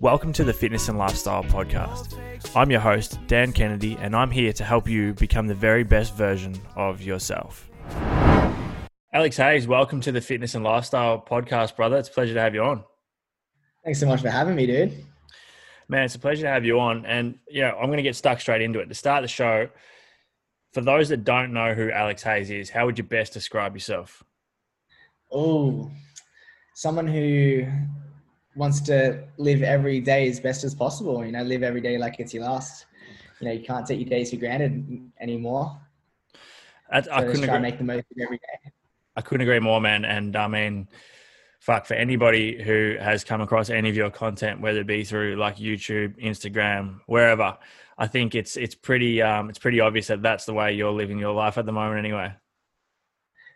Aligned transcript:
Welcome 0.00 0.32
to 0.32 0.44
the 0.44 0.54
Fitness 0.54 0.88
and 0.88 0.96
Lifestyle 0.96 1.44
Podcast. 1.44 2.18
I'm 2.56 2.70
your 2.70 2.80
host, 2.80 3.18
Dan 3.26 3.52
Kennedy, 3.52 3.98
and 4.00 4.16
I'm 4.16 4.30
here 4.30 4.50
to 4.54 4.64
help 4.64 4.88
you 4.88 5.12
become 5.12 5.46
the 5.46 5.54
very 5.54 5.84
best 5.84 6.16
version 6.16 6.58
of 6.74 7.02
yourself. 7.02 7.68
Alex 9.12 9.36
Hayes, 9.36 9.66
welcome 9.66 10.00
to 10.00 10.10
the 10.10 10.22
Fitness 10.22 10.54
and 10.54 10.64
Lifestyle 10.64 11.20
Podcast, 11.20 11.76
brother. 11.76 11.98
It's 11.98 12.08
a 12.08 12.12
pleasure 12.12 12.32
to 12.32 12.40
have 12.40 12.54
you 12.54 12.62
on. 12.62 12.82
Thanks 13.84 14.00
so 14.00 14.06
much 14.06 14.22
for 14.22 14.30
having 14.30 14.54
me, 14.54 14.66
dude. 14.66 15.04
Man, 15.90 16.04
it's 16.04 16.14
a 16.14 16.18
pleasure 16.18 16.44
to 16.44 16.48
have 16.48 16.64
you 16.64 16.80
on. 16.80 17.04
And, 17.04 17.38
you 17.46 17.60
know, 17.60 17.76
I'm 17.78 17.88
going 17.88 17.98
to 17.98 18.02
get 18.02 18.16
stuck 18.16 18.40
straight 18.40 18.62
into 18.62 18.78
it. 18.78 18.86
To 18.86 18.94
start 18.94 19.20
the 19.20 19.28
show, 19.28 19.68
for 20.72 20.80
those 20.80 21.10
that 21.10 21.24
don't 21.24 21.52
know 21.52 21.74
who 21.74 21.90
Alex 21.90 22.22
Hayes 22.22 22.50
is, 22.50 22.70
how 22.70 22.86
would 22.86 22.96
you 22.96 23.04
best 23.04 23.34
describe 23.34 23.76
yourself? 23.76 24.24
Oh, 25.30 25.90
someone 26.74 27.06
who 27.06 27.66
wants 28.56 28.80
to 28.82 29.24
live 29.36 29.62
every 29.62 30.00
day 30.00 30.28
as 30.28 30.40
best 30.40 30.64
as 30.64 30.74
possible. 30.74 31.24
You 31.24 31.32
know, 31.32 31.42
live 31.42 31.62
every 31.62 31.80
day 31.80 31.98
like 31.98 32.18
it's 32.18 32.34
your 32.34 32.44
last. 32.44 32.86
You 33.40 33.46
know, 33.46 33.52
you 33.52 33.64
can't 33.64 33.86
take 33.86 34.00
your 34.00 34.08
days 34.08 34.30
for 34.30 34.36
granted 34.36 35.10
anymore. 35.20 35.80
I, 36.90 37.02
so 37.02 37.12
I 37.12 37.24
couldn't 37.24 37.44
agree. 37.44 37.58
make 37.58 37.78
the 37.78 37.84
most 37.84 38.04
of 38.10 38.18
every 38.20 38.38
day. 38.38 38.72
I 39.16 39.22
couldn't 39.22 39.42
agree 39.42 39.60
more, 39.60 39.80
man. 39.80 40.04
And 40.04 40.36
I 40.36 40.48
mean, 40.48 40.88
fuck 41.60 41.86
for 41.86 41.94
anybody 41.94 42.60
who 42.62 42.96
has 43.00 43.24
come 43.24 43.40
across 43.40 43.70
any 43.70 43.88
of 43.88 43.96
your 43.96 44.10
content, 44.10 44.60
whether 44.60 44.80
it 44.80 44.86
be 44.86 45.04
through 45.04 45.36
like 45.36 45.56
YouTube, 45.56 46.20
Instagram, 46.22 47.00
wherever. 47.06 47.56
I 47.96 48.06
think 48.06 48.34
it's 48.34 48.56
it's 48.56 48.74
pretty 48.74 49.22
um, 49.22 49.48
it's 49.50 49.58
pretty 49.58 49.80
obvious 49.80 50.08
that 50.08 50.22
that's 50.22 50.44
the 50.44 50.54
way 50.54 50.72
you're 50.72 50.92
living 50.92 51.18
your 51.18 51.34
life 51.34 51.58
at 51.58 51.66
the 51.66 51.72
moment, 51.72 51.98
anyway. 51.98 52.32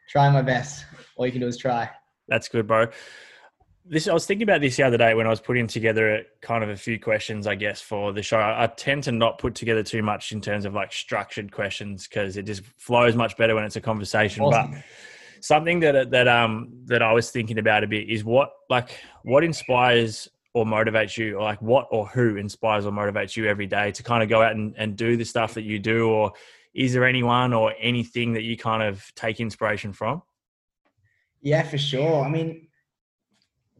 Trying 0.08 0.34
my 0.34 0.42
best. 0.42 0.84
All 1.16 1.26
you 1.26 1.32
can 1.32 1.40
do 1.40 1.46
is 1.46 1.56
try. 1.56 1.90
That's 2.28 2.48
good, 2.48 2.66
bro 2.66 2.88
this 3.84 4.08
I 4.08 4.14
was 4.14 4.24
thinking 4.24 4.44
about 4.44 4.60
this 4.60 4.76
the 4.76 4.82
other 4.82 4.96
day 4.96 5.14
when 5.14 5.26
I 5.26 5.30
was 5.30 5.40
putting 5.40 5.66
together 5.66 6.24
kind 6.40 6.64
of 6.64 6.70
a 6.70 6.76
few 6.76 6.98
questions, 6.98 7.46
I 7.46 7.54
guess, 7.54 7.80
for 7.80 8.12
the 8.12 8.22
show. 8.22 8.38
I, 8.38 8.64
I 8.64 8.66
tend 8.66 9.04
to 9.04 9.12
not 9.12 9.38
put 9.38 9.54
together 9.54 9.82
too 9.82 10.02
much 10.02 10.32
in 10.32 10.40
terms 10.40 10.64
of 10.64 10.74
like 10.74 10.92
structured 10.92 11.52
questions 11.52 12.08
because 12.08 12.36
it 12.36 12.44
just 12.44 12.62
flows 12.78 13.14
much 13.14 13.36
better 13.36 13.54
when 13.54 13.64
it's 13.64 13.76
a 13.76 13.80
conversation. 13.80 14.42
Awesome. 14.42 14.72
But 14.72 14.84
something 15.40 15.80
that 15.80 16.10
that 16.10 16.28
um 16.28 16.72
that 16.86 17.02
I 17.02 17.12
was 17.12 17.30
thinking 17.30 17.58
about 17.58 17.84
a 17.84 17.86
bit 17.86 18.08
is 18.08 18.24
what 18.24 18.52
like 18.70 18.98
what 19.22 19.44
inspires 19.44 20.28
or 20.54 20.64
motivates 20.64 21.18
you, 21.18 21.36
or 21.36 21.42
like 21.42 21.60
what 21.60 21.88
or 21.90 22.06
who 22.06 22.36
inspires 22.36 22.86
or 22.86 22.92
motivates 22.92 23.36
you 23.36 23.46
every 23.46 23.66
day 23.66 23.90
to 23.90 24.02
kind 24.02 24.22
of 24.22 24.28
go 24.28 24.40
out 24.40 24.52
and, 24.52 24.72
and 24.78 24.96
do 24.96 25.16
the 25.16 25.24
stuff 25.24 25.54
that 25.54 25.64
you 25.64 25.78
do, 25.78 26.08
or 26.08 26.32
is 26.72 26.92
there 26.92 27.04
anyone 27.04 27.52
or 27.52 27.74
anything 27.78 28.32
that 28.32 28.42
you 28.42 28.56
kind 28.56 28.82
of 28.82 29.04
take 29.14 29.40
inspiration 29.40 29.92
from? 29.92 30.22
Yeah, 31.42 31.62
for 31.64 31.76
sure. 31.76 32.24
I 32.24 32.30
mean, 32.30 32.68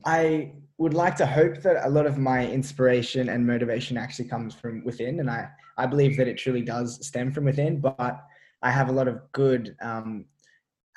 I 0.04 0.52
would 0.78 0.94
like 0.94 1.16
to 1.16 1.26
hope 1.26 1.62
that 1.62 1.86
a 1.86 1.88
lot 1.88 2.06
of 2.06 2.18
my 2.18 2.46
inspiration 2.46 3.28
and 3.28 3.46
motivation 3.46 3.96
actually 3.96 4.28
comes 4.28 4.54
from 4.54 4.84
within, 4.84 5.20
and 5.20 5.30
I 5.30 5.48
I 5.76 5.86
believe 5.86 6.16
that 6.16 6.28
it 6.28 6.38
truly 6.38 6.62
does 6.62 7.04
stem 7.06 7.32
from 7.32 7.44
within. 7.44 7.80
But 7.80 8.20
I 8.62 8.70
have 8.70 8.88
a 8.88 8.92
lot 8.92 9.08
of 9.08 9.20
good 9.32 9.76
um, 9.82 10.26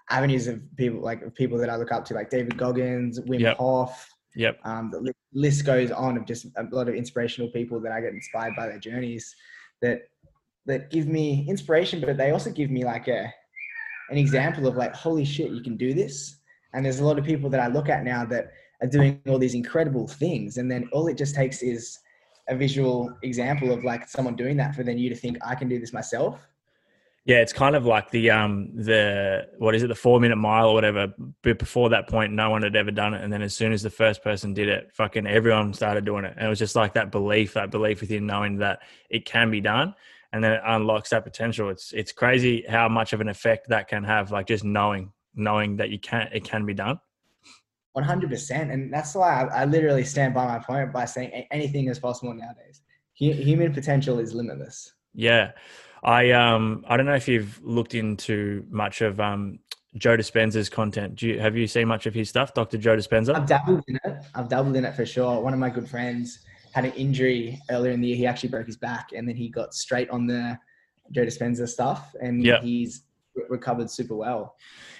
avenues 0.09 0.47
of 0.47 0.61
people 0.75 1.01
like 1.01 1.33
people 1.35 1.57
that 1.59 1.69
I 1.69 1.75
look 1.75 1.91
up 1.91 2.05
to, 2.05 2.13
like 2.13 2.29
David 2.29 2.57
Goggins, 2.57 3.19
Wim 3.21 3.39
yep. 3.39 3.57
Hof. 3.57 4.09
Yep. 4.35 4.59
Um, 4.65 4.91
the 4.91 5.13
list 5.33 5.65
goes 5.65 5.89
on 5.89 6.15
of 6.17 6.25
just 6.25 6.45
a 6.57 6.63
lot 6.71 6.87
of 6.87 6.95
inspirational 6.95 7.49
people 7.51 7.79
that 7.81 7.91
I 7.91 8.01
get 8.01 8.13
inspired 8.13 8.55
by 8.55 8.67
their 8.67 8.79
journeys 8.79 9.35
that 9.81 10.01
that 10.65 10.91
give 10.91 11.07
me 11.07 11.45
inspiration, 11.47 12.01
but 12.01 12.17
they 12.17 12.31
also 12.31 12.51
give 12.51 12.69
me 12.69 12.83
like 12.83 13.07
a 13.07 13.33
an 14.09 14.17
example 14.17 14.67
of 14.67 14.77
like, 14.77 14.95
holy 14.95 15.25
shit, 15.25 15.51
you 15.51 15.61
can 15.61 15.75
do 15.75 15.93
this. 15.93 16.37
And 16.73 16.85
there's 16.85 16.99
a 16.99 17.05
lot 17.05 17.17
of 17.19 17.25
people 17.25 17.49
that 17.49 17.59
I 17.59 17.67
look 17.67 17.89
at 17.89 18.03
now 18.03 18.25
that 18.25 18.51
are 18.81 18.87
doing 18.87 19.21
all 19.27 19.39
these 19.39 19.55
incredible 19.55 20.07
things. 20.07 20.57
And 20.57 20.69
then 20.69 20.89
all 20.91 21.07
it 21.07 21.17
just 21.17 21.35
takes 21.35 21.61
is 21.61 21.99
a 22.49 22.55
visual 22.55 23.11
example 23.23 23.71
of 23.71 23.83
like 23.83 24.07
someone 24.07 24.35
doing 24.35 24.57
that 24.57 24.75
for 24.75 24.83
then 24.83 24.97
you 24.97 25.09
to 25.09 25.15
think 25.15 25.37
I 25.45 25.55
can 25.55 25.67
do 25.67 25.79
this 25.79 25.93
myself. 25.93 26.47
Yeah, 27.25 27.39
it's 27.39 27.51
kind 27.51 27.75
of 27.75 27.85
like 27.85 28.09
the 28.09 28.31
um 28.31 28.69
the 28.73 29.47
what 29.57 29.75
is 29.75 29.83
it 29.83 29.87
the 29.87 29.95
four 29.95 30.21
minute 30.21 30.37
mile 30.37 30.69
or 30.69 30.73
whatever. 30.73 31.13
But 31.41 31.59
before 31.59 31.89
that 31.89 32.07
point, 32.07 32.31
no 32.31 32.49
one 32.49 32.61
had 32.61 32.77
ever 32.77 32.89
done 32.89 33.13
it, 33.13 33.21
and 33.21 33.33
then 33.33 33.41
as 33.41 33.53
soon 33.53 33.73
as 33.73 33.83
the 33.83 33.89
first 33.89 34.23
person 34.23 34.53
did 34.53 34.69
it, 34.69 34.91
fucking 34.93 35.27
everyone 35.27 35.73
started 35.73 36.05
doing 36.05 36.23
it. 36.23 36.35
And 36.37 36.45
it 36.45 36.49
was 36.49 36.57
just 36.57 36.77
like 36.77 36.93
that 36.93 37.11
belief, 37.11 37.53
that 37.55 37.69
belief 37.69 37.99
within 37.99 38.25
knowing 38.25 38.59
that 38.59 38.79
it 39.09 39.25
can 39.25 39.51
be 39.51 39.59
done, 39.59 39.93
and 40.31 40.41
then 40.41 40.53
it 40.53 40.61
unlocks 40.65 41.09
that 41.09 41.25
potential. 41.25 41.69
It's 41.69 41.91
it's 41.91 42.13
crazy 42.13 42.63
how 42.67 42.87
much 42.87 43.11
of 43.11 43.19
an 43.19 43.27
effect 43.27 43.67
that 43.67 43.89
can 43.89 44.05
have. 44.05 44.31
Like 44.31 44.47
just 44.47 44.63
knowing 44.63 45.11
knowing 45.35 45.75
that 45.77 45.89
you 45.89 45.99
can 45.99 46.29
it 46.31 46.45
can 46.45 46.65
be 46.65 46.73
done. 46.73 46.97
100%. 47.97 48.71
And 48.71 48.93
that's 48.93 49.15
why 49.15 49.43
I, 49.43 49.61
I, 49.61 49.65
literally 49.65 50.03
stand 50.03 50.33
by 50.33 50.45
my 50.45 50.59
point 50.59 50.93
by 50.93 51.05
saying 51.05 51.47
anything 51.51 51.87
is 51.87 51.99
possible 51.99 52.33
nowadays. 52.33 52.81
human 53.13 53.73
potential 53.73 54.19
is 54.19 54.33
limitless. 54.33 54.93
Yeah. 55.13 55.51
I 56.03 56.31
um 56.31 56.85
I 56.87 56.95
don't 56.95 57.07
know 57.07 57.15
if 57.15 57.27
you've 57.27 57.59
looked 57.63 57.95
into 57.95 58.65
much 58.69 59.01
of 59.01 59.19
um 59.19 59.59
Joe 59.97 60.15
Dispenza's 60.15 60.69
content. 60.69 61.15
Do 61.15 61.27
you 61.27 61.39
have 61.39 61.57
you 61.57 61.65
seen 61.65 61.87
much 61.87 62.05
of 62.05 62.13
his 62.13 62.29
stuff, 62.29 62.53
Dr. 62.53 62.77
Joe 62.77 62.95
Dispenza? 62.95 63.35
I've 63.35 63.47
dabbled 63.47 63.83
in 63.87 63.99
it. 64.05 64.23
I've 64.35 64.47
dabbled 64.47 64.75
in 64.75 64.85
it 64.85 64.95
for 64.95 65.05
sure. 65.05 65.41
One 65.41 65.53
of 65.53 65.59
my 65.59 65.69
good 65.69 65.89
friends 65.89 66.39
had 66.73 66.85
an 66.85 66.91
injury 66.93 67.59
earlier 67.71 67.91
in 67.91 68.01
the 68.01 68.09
year. 68.09 68.17
He 68.17 68.27
actually 68.27 68.49
broke 68.49 68.67
his 68.67 68.77
back 68.77 69.09
and 69.15 69.27
then 69.27 69.35
he 69.35 69.49
got 69.49 69.73
straight 69.73 70.09
on 70.11 70.27
the 70.27 70.57
Joe 71.11 71.25
Dispenza 71.25 71.67
stuff 71.67 72.15
and 72.21 72.43
yep. 72.43 72.61
he's 72.61 73.03
recovered 73.49 73.89
super 73.89 74.15
well. 74.15 74.55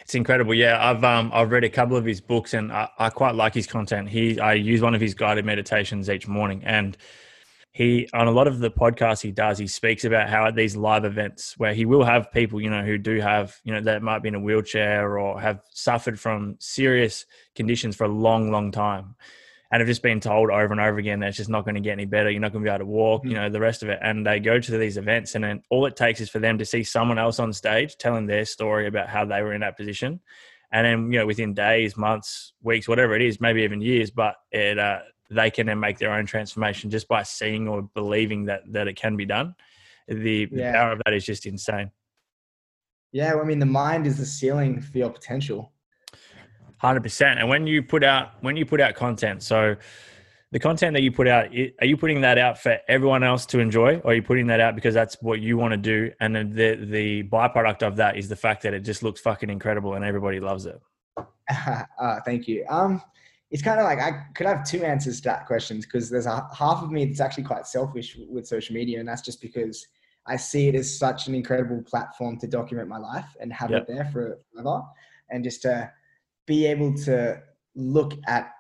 It's 0.08 0.16
incredible. 0.16 0.54
Yeah, 0.54 0.78
I've 0.80 1.04
um 1.04 1.32
I've 1.34 1.52
read 1.52 1.66
a 1.66 1.70
couple 1.70 1.98
of 1.98 2.06
his 2.06 2.22
books 2.22 2.54
and 2.54 2.72
I, 2.72 2.88
I 2.98 3.10
quite 3.10 3.36
like 3.36 3.54
his 3.54 3.68
content. 3.68 4.08
He 4.08 4.40
I 4.40 4.54
use 4.54 4.80
one 4.80 4.96
of 4.96 5.02
his 5.02 5.14
guided 5.14 5.44
meditations 5.44 6.10
each 6.10 6.30
morning 6.30 6.62
and 6.64 6.96
he 7.74 8.08
on 8.14 8.26
a 8.26 8.32
lot 8.32 8.48
of 8.48 8.60
the 8.60 8.72
podcasts 8.72 9.22
he 9.22 9.32
does 9.32 9.58
he 9.58 9.68
speaks 9.68 10.06
about 10.06 10.30
how 10.30 10.46
at 10.46 10.56
these 10.56 10.78
live 10.78 11.04
events 11.04 11.56
where 11.58 11.74
he 11.74 11.84
will 11.84 12.06
have 12.06 12.32
people 12.32 12.62
you 12.62 12.70
know 12.70 12.84
who 12.84 12.98
do 12.98 13.20
have 13.20 13.58
you 13.66 13.74
know 13.74 13.82
that 13.82 14.02
might 14.02 14.20
be 14.20 14.30
in 14.30 14.36
a 14.36 14.40
wheelchair 14.40 15.20
or 15.20 15.42
have 15.42 15.60
suffered 15.74 16.18
from 16.18 16.56
serious 16.60 17.26
conditions 17.54 17.94
for 17.94 18.06
a 18.06 18.08
long 18.08 18.50
long 18.50 18.72
time 18.72 19.14
and 19.72 19.82
have 19.82 19.88
just 19.88 20.02
been 20.02 20.20
told 20.20 20.50
over 20.50 20.72
and 20.72 20.80
over 20.80 20.98
again 20.98 21.20
that 21.20 21.28
it's 21.28 21.38
just 21.38 21.50
not 21.50 21.66
going 21.66 21.76
to 21.76 21.82
get 21.82 21.92
any 21.92 22.06
better. 22.06 22.30
You're 22.30 22.40
not 22.40 22.54
going 22.54 22.64
to 22.64 22.70
be 22.70 22.74
able 22.74 22.86
to 22.86 22.92
walk, 22.92 23.26
you 23.26 23.32
mm. 23.32 23.36
know, 23.36 23.50
the 23.50 23.60
rest 23.60 23.84
of 23.84 23.90
it. 23.90 24.00
And 24.02 24.26
they 24.26 24.40
go 24.40 24.60
to 24.60 24.78
these 24.78 24.98
events, 24.98 25.36
and 25.36 25.44
then 25.44 25.62
all 25.70 25.86
it 25.86 25.96
takes 25.96 26.22
is 26.22 26.30
for 26.30 26.40
them 26.40 26.58
to 26.58 26.66
see 26.66 26.84
someone 26.84 27.20
else 27.20 27.40
on 27.40 27.52
stage 27.52 27.98
telling 27.98 28.28
their 28.28 28.46
story 28.46 28.88
about 28.88 29.10
how 29.10 29.26
they 29.26 29.42
were 29.42 29.54
in 29.54 29.62
that 29.62 29.78
position. 29.78 30.22
And 30.72 30.86
then, 30.86 31.12
you 31.12 31.20
know, 31.20 31.26
within 31.26 31.54
days, 31.54 31.96
months, 31.96 32.54
weeks, 32.62 32.88
whatever 32.88 33.16
it 33.16 33.22
is, 33.22 33.40
maybe 33.40 33.62
even 33.64 33.82
years, 33.82 34.12
but 34.12 34.36
it, 34.52 34.78
uh, 34.78 35.00
they 35.30 35.50
can 35.50 35.68
then 35.68 35.80
make 35.80 35.98
their 35.98 36.14
own 36.14 36.26
transformation 36.26 36.90
just 36.90 37.08
by 37.08 37.24
seeing 37.24 37.68
or 37.68 37.82
believing 37.82 38.46
that 38.46 38.62
that 38.72 38.88
it 38.88 38.96
can 38.96 39.16
be 39.16 39.26
done. 39.26 39.56
The, 40.08 40.48
yeah. 40.52 40.72
the 40.72 40.78
power 40.78 40.92
of 40.94 41.02
that 41.06 41.14
is 41.14 41.26
just 41.26 41.46
insane. 41.46 41.92
Yeah, 43.12 43.34
well, 43.34 43.44
I 43.44 43.48
mean, 43.48 43.60
the 43.60 43.66
mind 43.66 44.08
is 44.08 44.18
the 44.18 44.26
ceiling 44.26 44.82
for 44.82 44.98
your 44.98 45.10
potential. 45.10 45.72
Hundred 46.78 47.02
percent. 47.02 47.40
And 47.40 47.50
when 47.50 47.66
you 47.66 47.82
put 47.82 48.04
out 48.04 48.34
when 48.42 48.56
you 48.56 48.66
put 48.66 48.80
out 48.80 48.94
content, 48.94 49.42
so 49.42 49.76
the 50.52 50.60
content 50.60 50.94
that 50.94 51.02
you 51.02 51.12
put 51.12 51.28
out, 51.28 51.48
are 51.82 51.86
you 51.86 51.98
putting 51.98 52.22
that 52.22 52.38
out 52.38 52.58
for 52.58 52.78
everyone 52.88 53.22
else 53.24 53.46
to 53.48 53.60
enjoy, 53.60 53.98
or 53.98 54.12
are 54.12 54.14
you 54.14 54.24
putting 54.24 54.48
that 54.48 54.60
out 54.60 54.76
because 54.76 54.94
that's 54.94 55.18
what 55.22 55.42
you 55.42 55.58
want 55.58 55.72
to 55.72 55.78
do? 55.78 56.12
And 56.22 56.36
the 56.36 56.76
the 56.76 57.24
byproduct 57.24 57.84
of 57.84 57.98
that 57.98 58.16
is 58.16 58.30
the 58.30 58.36
fact 58.36 58.64
that 58.64 58.74
it 58.74 58.82
just 58.82 59.04
looks 59.04 59.20
fucking 59.20 59.50
incredible 59.50 59.96
and 59.96 60.06
everybody 60.06 60.40
loves 60.40 60.66
it. 60.66 60.80
uh, 62.00 62.20
thank 62.26 62.48
you. 62.48 62.66
Um, 62.70 63.02
it's 63.50 63.62
kind 63.62 63.80
of 63.80 63.86
like 63.86 64.00
I 64.00 64.26
could 64.36 64.46
have 64.46 64.66
two 64.68 64.84
answers 64.84 65.20
to 65.22 65.30
that 65.30 65.48
question 65.48 65.80
because 65.80 66.10
there's 66.10 66.26
a 66.26 66.48
half 66.56 66.84
of 66.84 66.92
me 66.92 67.06
that's 67.06 67.22
actually 67.22 67.44
quite 67.44 67.66
selfish 67.66 68.18
with 68.30 68.48
social 68.48 68.76
media, 68.76 69.00
and 69.00 69.08
that's 69.08 69.22
just 69.22 69.42
because 69.42 69.88
I 70.28 70.36
see 70.36 70.68
it 70.68 70.76
as 70.76 70.98
such 70.98 71.28
an 71.28 71.36
incredible 71.36 71.82
platform 71.82 72.38
to 72.40 72.48
document 72.48 72.88
my 72.88 72.98
life 72.98 73.36
and 73.40 73.52
have 73.52 73.72
yep. 73.72 73.82
it 73.82 73.88
there 73.88 74.06
for 74.06 74.40
forever, 74.54 74.84
and 75.30 75.44
just 75.44 75.62
to 75.64 75.92
be 76.48 76.66
able 76.66 76.94
to 76.94 77.40
look 77.76 78.14
at 78.28 78.52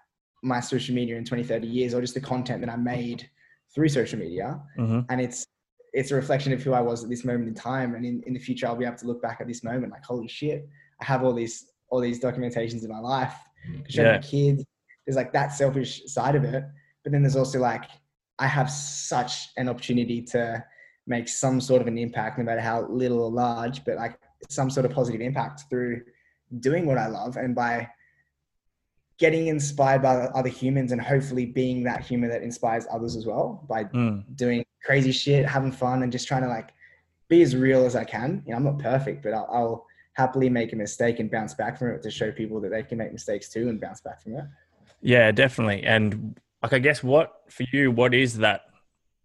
my 0.43 0.59
social 0.59 0.93
media 0.93 1.17
in 1.17 1.25
20 1.25 1.43
30 1.43 1.67
years 1.67 1.93
or 1.95 2.01
just 2.01 2.13
the 2.13 2.21
content 2.21 2.61
that 2.61 2.69
i 2.69 2.75
made 2.75 3.27
through 3.73 3.89
social 3.89 4.19
media. 4.19 4.59
Mm-hmm. 4.77 4.99
and 5.09 5.19
it's 5.19 5.45
it's 5.93 6.11
a 6.11 6.15
reflection 6.15 6.53
of 6.53 6.61
who 6.61 6.73
i 6.73 6.81
was 6.81 7.03
at 7.03 7.09
this 7.09 7.25
moment 7.25 7.47
in 7.47 7.55
time. 7.55 7.95
And 7.95 8.05
in, 8.05 8.21
in 8.27 8.33
the 8.33 8.39
future 8.39 8.67
i'll 8.67 8.75
be 8.75 8.85
able 8.85 8.97
to 8.97 9.07
look 9.07 9.21
back 9.21 9.41
at 9.41 9.47
this 9.47 9.63
moment 9.63 9.91
like 9.91 10.05
holy 10.05 10.27
shit 10.27 10.67
i 11.01 11.05
have 11.05 11.23
all 11.23 11.33
these 11.33 11.71
all 11.89 11.99
these 12.01 12.19
documentations 12.19 12.83
in 12.83 12.89
my 12.89 12.99
life. 12.99 13.33
Show 13.87 14.03
yeah. 14.03 14.11
my 14.13 14.17
kids. 14.19 14.63
There's 15.05 15.15
like 15.15 15.31
that 15.31 15.53
selfish 15.53 16.03
side 16.05 16.35
of 16.35 16.43
it. 16.43 16.65
But 17.03 17.13
then 17.13 17.21
there's 17.23 17.37
also 17.37 17.59
like 17.59 17.85
i 18.39 18.47
have 18.47 18.69
such 18.69 19.49
an 19.57 19.69
opportunity 19.69 20.21
to 20.21 20.63
make 21.05 21.27
some 21.27 21.61
sort 21.61 21.81
of 21.81 21.87
an 21.87 21.97
impact 21.97 22.37
no 22.37 22.43
matter 22.43 22.61
how 22.61 22.85
little 22.89 23.21
or 23.21 23.31
large 23.31 23.83
but 23.85 23.95
like 23.95 24.19
some 24.49 24.69
sort 24.69 24.85
of 24.85 24.91
positive 24.91 25.21
impact 25.21 25.63
through 25.69 26.01
doing 26.59 26.85
what 26.85 26.97
I 26.97 27.07
love 27.07 27.37
and 27.37 27.53
by 27.53 27.89
getting 29.17 29.47
inspired 29.47 30.01
by 30.01 30.15
other 30.15 30.49
humans 30.49 30.91
and 30.91 31.01
hopefully 31.01 31.45
being 31.45 31.83
that 31.83 32.05
human 32.05 32.29
that 32.29 32.43
inspires 32.43 32.85
others 32.91 33.15
as 33.15 33.25
well 33.25 33.65
by 33.67 33.83
mm. 33.85 34.23
doing 34.35 34.63
crazy 34.83 35.11
shit, 35.11 35.45
having 35.45 35.71
fun, 35.71 36.03
and 36.03 36.11
just 36.11 36.27
trying 36.27 36.43
to 36.43 36.47
like 36.47 36.69
be 37.27 37.41
as 37.41 37.55
real 37.55 37.85
as 37.85 37.95
I 37.95 38.03
can. 38.03 38.43
You 38.45 38.51
know, 38.51 38.57
I'm 38.57 38.63
not 38.63 38.79
perfect, 38.79 39.23
but 39.23 39.33
I'll, 39.33 39.47
I'll 39.51 39.85
happily 40.13 40.49
make 40.49 40.71
a 40.73 40.75
mistake 40.75 41.19
and 41.19 41.29
bounce 41.29 41.53
back 41.53 41.77
from 41.77 41.89
it 41.89 42.01
to 42.03 42.11
show 42.11 42.31
people 42.31 42.61
that 42.61 42.69
they 42.69 42.83
can 42.83 42.97
make 42.97 43.11
mistakes 43.11 43.49
too 43.49 43.69
and 43.69 43.81
bounce 43.81 44.01
back 44.01 44.21
from 44.21 44.35
it. 44.35 44.45
Yeah, 45.01 45.31
definitely. 45.31 45.83
And 45.83 46.39
like 46.61 46.73
I 46.73 46.79
guess 46.79 47.03
what 47.03 47.41
for 47.49 47.65
you, 47.71 47.91
what 47.91 48.13
is 48.13 48.37
that 48.37 48.61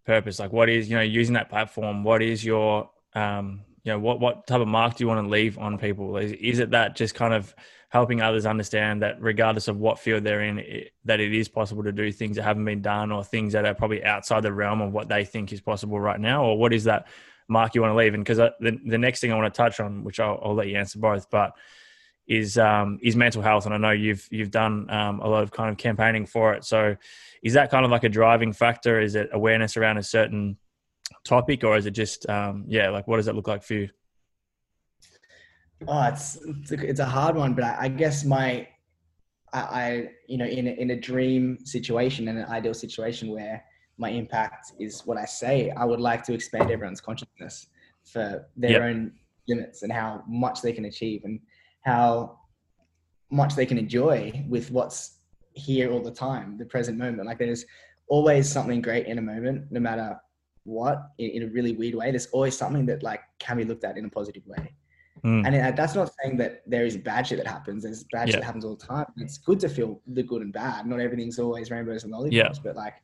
purpose? 0.07 0.39
Like 0.39 0.53
what 0.53 0.69
is, 0.69 0.89
you 0.89 0.97
know, 0.97 1.03
using 1.03 1.35
that 1.35 1.49
platform, 1.49 2.03
what 2.03 2.23
is 2.23 2.45
your 2.45 2.91
um, 3.15 3.63
you 3.85 3.93
know, 3.93 3.99
what 3.99 4.21
what 4.21 4.47
type 4.47 4.61
of 4.61 4.69
mark 4.69 4.97
do 4.97 5.05
you 5.05 5.09
want 5.09 5.25
to 5.25 5.31
leave 5.31 5.59
on 5.59 5.79
people? 5.79 6.17
Is 6.17 6.33
is 6.33 6.59
it 6.61 6.71
that 6.71 6.97
just 6.97 7.15
kind 7.15 7.35
of 7.35 7.55
helping 7.89 8.23
others 8.23 8.47
understand 8.47 9.03
that 9.03 9.21
regardless 9.21 9.69
of 9.69 9.77
what 9.77 9.99
field 9.99 10.25
they're 10.25 10.43
in, 10.43 10.59
it, 10.61 10.93
that 11.05 11.21
it 11.21 11.35
is 11.35 11.47
possible 11.49 11.83
to 11.83 11.93
do 11.93 12.11
things 12.11 12.37
that 12.37 12.43
haven't 12.43 12.65
been 12.65 12.81
done 12.81 13.13
or 13.13 13.23
things 13.23 13.53
that 13.53 13.67
are 13.67 13.75
probably 13.75 14.03
outside 14.03 14.43
the 14.43 14.53
realm 14.53 14.81
of 14.81 14.93
what 14.93 15.09
they 15.09 15.25
think 15.25 15.53
is 15.53 15.61
possible 15.61 16.01
right 16.01 16.19
now? 16.19 16.45
Or 16.45 16.57
what 16.57 16.73
is 16.73 16.85
that 16.85 17.07
mark 17.49 17.75
you 17.75 17.83
want 17.83 17.93
to 17.93 17.97
leave? 17.97 18.15
And 18.15 18.25
because 18.25 18.39
the, 18.39 18.79
the 18.87 18.97
next 18.97 19.21
thing 19.21 19.31
I 19.31 19.37
want 19.37 19.53
to 19.53 19.57
touch 19.57 19.79
on, 19.79 20.05
which 20.05 20.21
I'll, 20.21 20.41
I'll 20.43 20.55
let 20.55 20.69
you 20.69 20.77
answer 20.79 20.99
both, 20.99 21.29
but 21.29 21.53
is 22.27 22.57
um, 22.57 22.99
is 23.03 23.17
mental 23.17 23.43
health, 23.43 23.67
and 23.67 23.75
I 23.75 23.79
know 23.79 23.91
you've 23.91 24.27
you've 24.31 24.51
done 24.51 24.89
um, 24.89 25.21
a 25.21 25.29
lot 25.29 25.43
of 25.43 25.51
kind 25.51 25.71
of 25.71 25.77
campaigning 25.77 26.25
for 26.25 26.55
it. 26.55 26.65
So, 26.65 26.97
is 27.43 27.55
that 27.55 27.71
kind 27.71 27.85
of 27.85 27.91
like 27.91 28.05
a 28.05 28.09
driving 28.09 28.53
factor? 28.53 29.01
Is 29.01 29.17
it 29.17 29.31
awareness 29.33 29.77
around 29.77 29.99
a 29.99 30.03
certain 30.03 30.57
topic, 31.25 31.65
or 31.65 31.77
is 31.77 31.87
it 31.87 31.93
just 31.93 32.29
um, 32.29 32.65
yeah, 32.69 32.91
like 32.91 33.07
what 33.09 33.17
does 33.17 33.29
it 33.29 33.35
look 33.35 33.49
like 33.49 33.63
for 33.63 33.75
you? 33.75 33.89
Oh, 35.89 36.03
it's 36.05 36.39
it's 36.71 37.01
a, 37.01 37.05
hard 37.05 37.35
one, 37.37 37.55
but 37.55 37.65
I, 37.65 37.77
I 37.81 37.89
guess 37.89 38.25
my 38.25 38.69
I, 39.53 39.61
I, 39.61 40.09
you 40.29 40.39
know 40.39 40.45
in 40.45 40.69
a, 40.69 40.71
in 40.71 40.91
a 40.91 40.97
dream 41.01 41.59
situation 41.65 42.29
in 42.29 42.39
an 42.39 42.47
ideal 42.47 42.75
situation 42.75 43.33
where 43.33 43.65
my 43.99 44.11
impact 44.11 44.73
is 44.79 45.03
what 45.07 45.19
I 45.19 45.25
say, 45.25 45.71
I 45.71 45.85
would 45.85 46.01
like 46.01 46.23
to 46.25 46.35
expand 46.35 46.71
everyone's 46.71 47.01
consciousness 47.01 47.67
for 48.05 48.49
their 48.57 48.73
yep. 48.73 48.83
own 48.83 49.13
limits 49.49 49.83
and 49.83 49.93
how 49.93 50.23
much 50.27 50.63
they 50.63 50.73
can 50.73 50.87
achieve 50.87 51.23
and 51.25 51.41
how 51.83 52.39
much 53.31 53.55
they 53.55 53.67
can 53.67 53.79
enjoy 53.79 54.45
with 54.49 54.71
what's 54.71 55.19
here 55.55 55.93
all 55.93 56.03
the 56.03 56.11
time, 56.11 56.57
the 56.59 56.65
present 56.65 56.99
moment. 56.99 57.27
Like 57.27 57.39
there's 57.39 57.65
always 58.09 58.51
something 58.51 58.81
great 58.81 59.07
in 59.07 59.19
a 59.19 59.23
moment, 59.23 59.67
no 59.71 59.81
matter 59.81 60.19
what, 60.65 61.11
in, 61.19 61.31
in 61.31 61.43
a 61.45 61.47
really 61.47 61.73
weird 61.75 61.95
way. 61.95 62.11
There's 62.11 62.27
always 62.27 62.57
something 62.57 62.87
that 62.87 63.03
like 63.03 63.21
can 63.39 63.57
be 63.57 63.65
looked 63.65 63.85
at 63.85 63.97
in 63.97 64.05
a 64.05 64.09
positive 64.11 64.47
way. 64.47 64.75
Mm. 65.25 65.47
And 65.47 65.77
that's 65.77 65.95
not 65.95 66.11
saying 66.21 66.37
that 66.39 66.63
there 66.67 66.85
is 66.85 66.97
bad 66.97 67.27
shit 67.27 67.39
that 67.39 67.47
happens. 67.47 67.85
There's 67.85 68.05
bad 68.13 68.29
yeah. 68.29 68.33
shit 68.33 68.41
that 68.41 68.47
happens 68.47 68.65
all 68.65 68.75
the 68.75 68.87
time. 68.87 69.07
It's 69.19 69.39
good 69.39 69.61
to 69.61 69.69
feel 69.69 70.01
the 70.07 70.23
good 70.23 70.43
and 70.43 70.53
bad. 70.53 70.87
Not 70.87 71.01
everything's 71.01 71.39
always 71.39 71.71
rainbows 71.71 72.03
and 72.03 72.13
lollipops, 72.13 72.59
yeah. 72.59 72.63
but 72.65 72.77
like, 72.77 72.95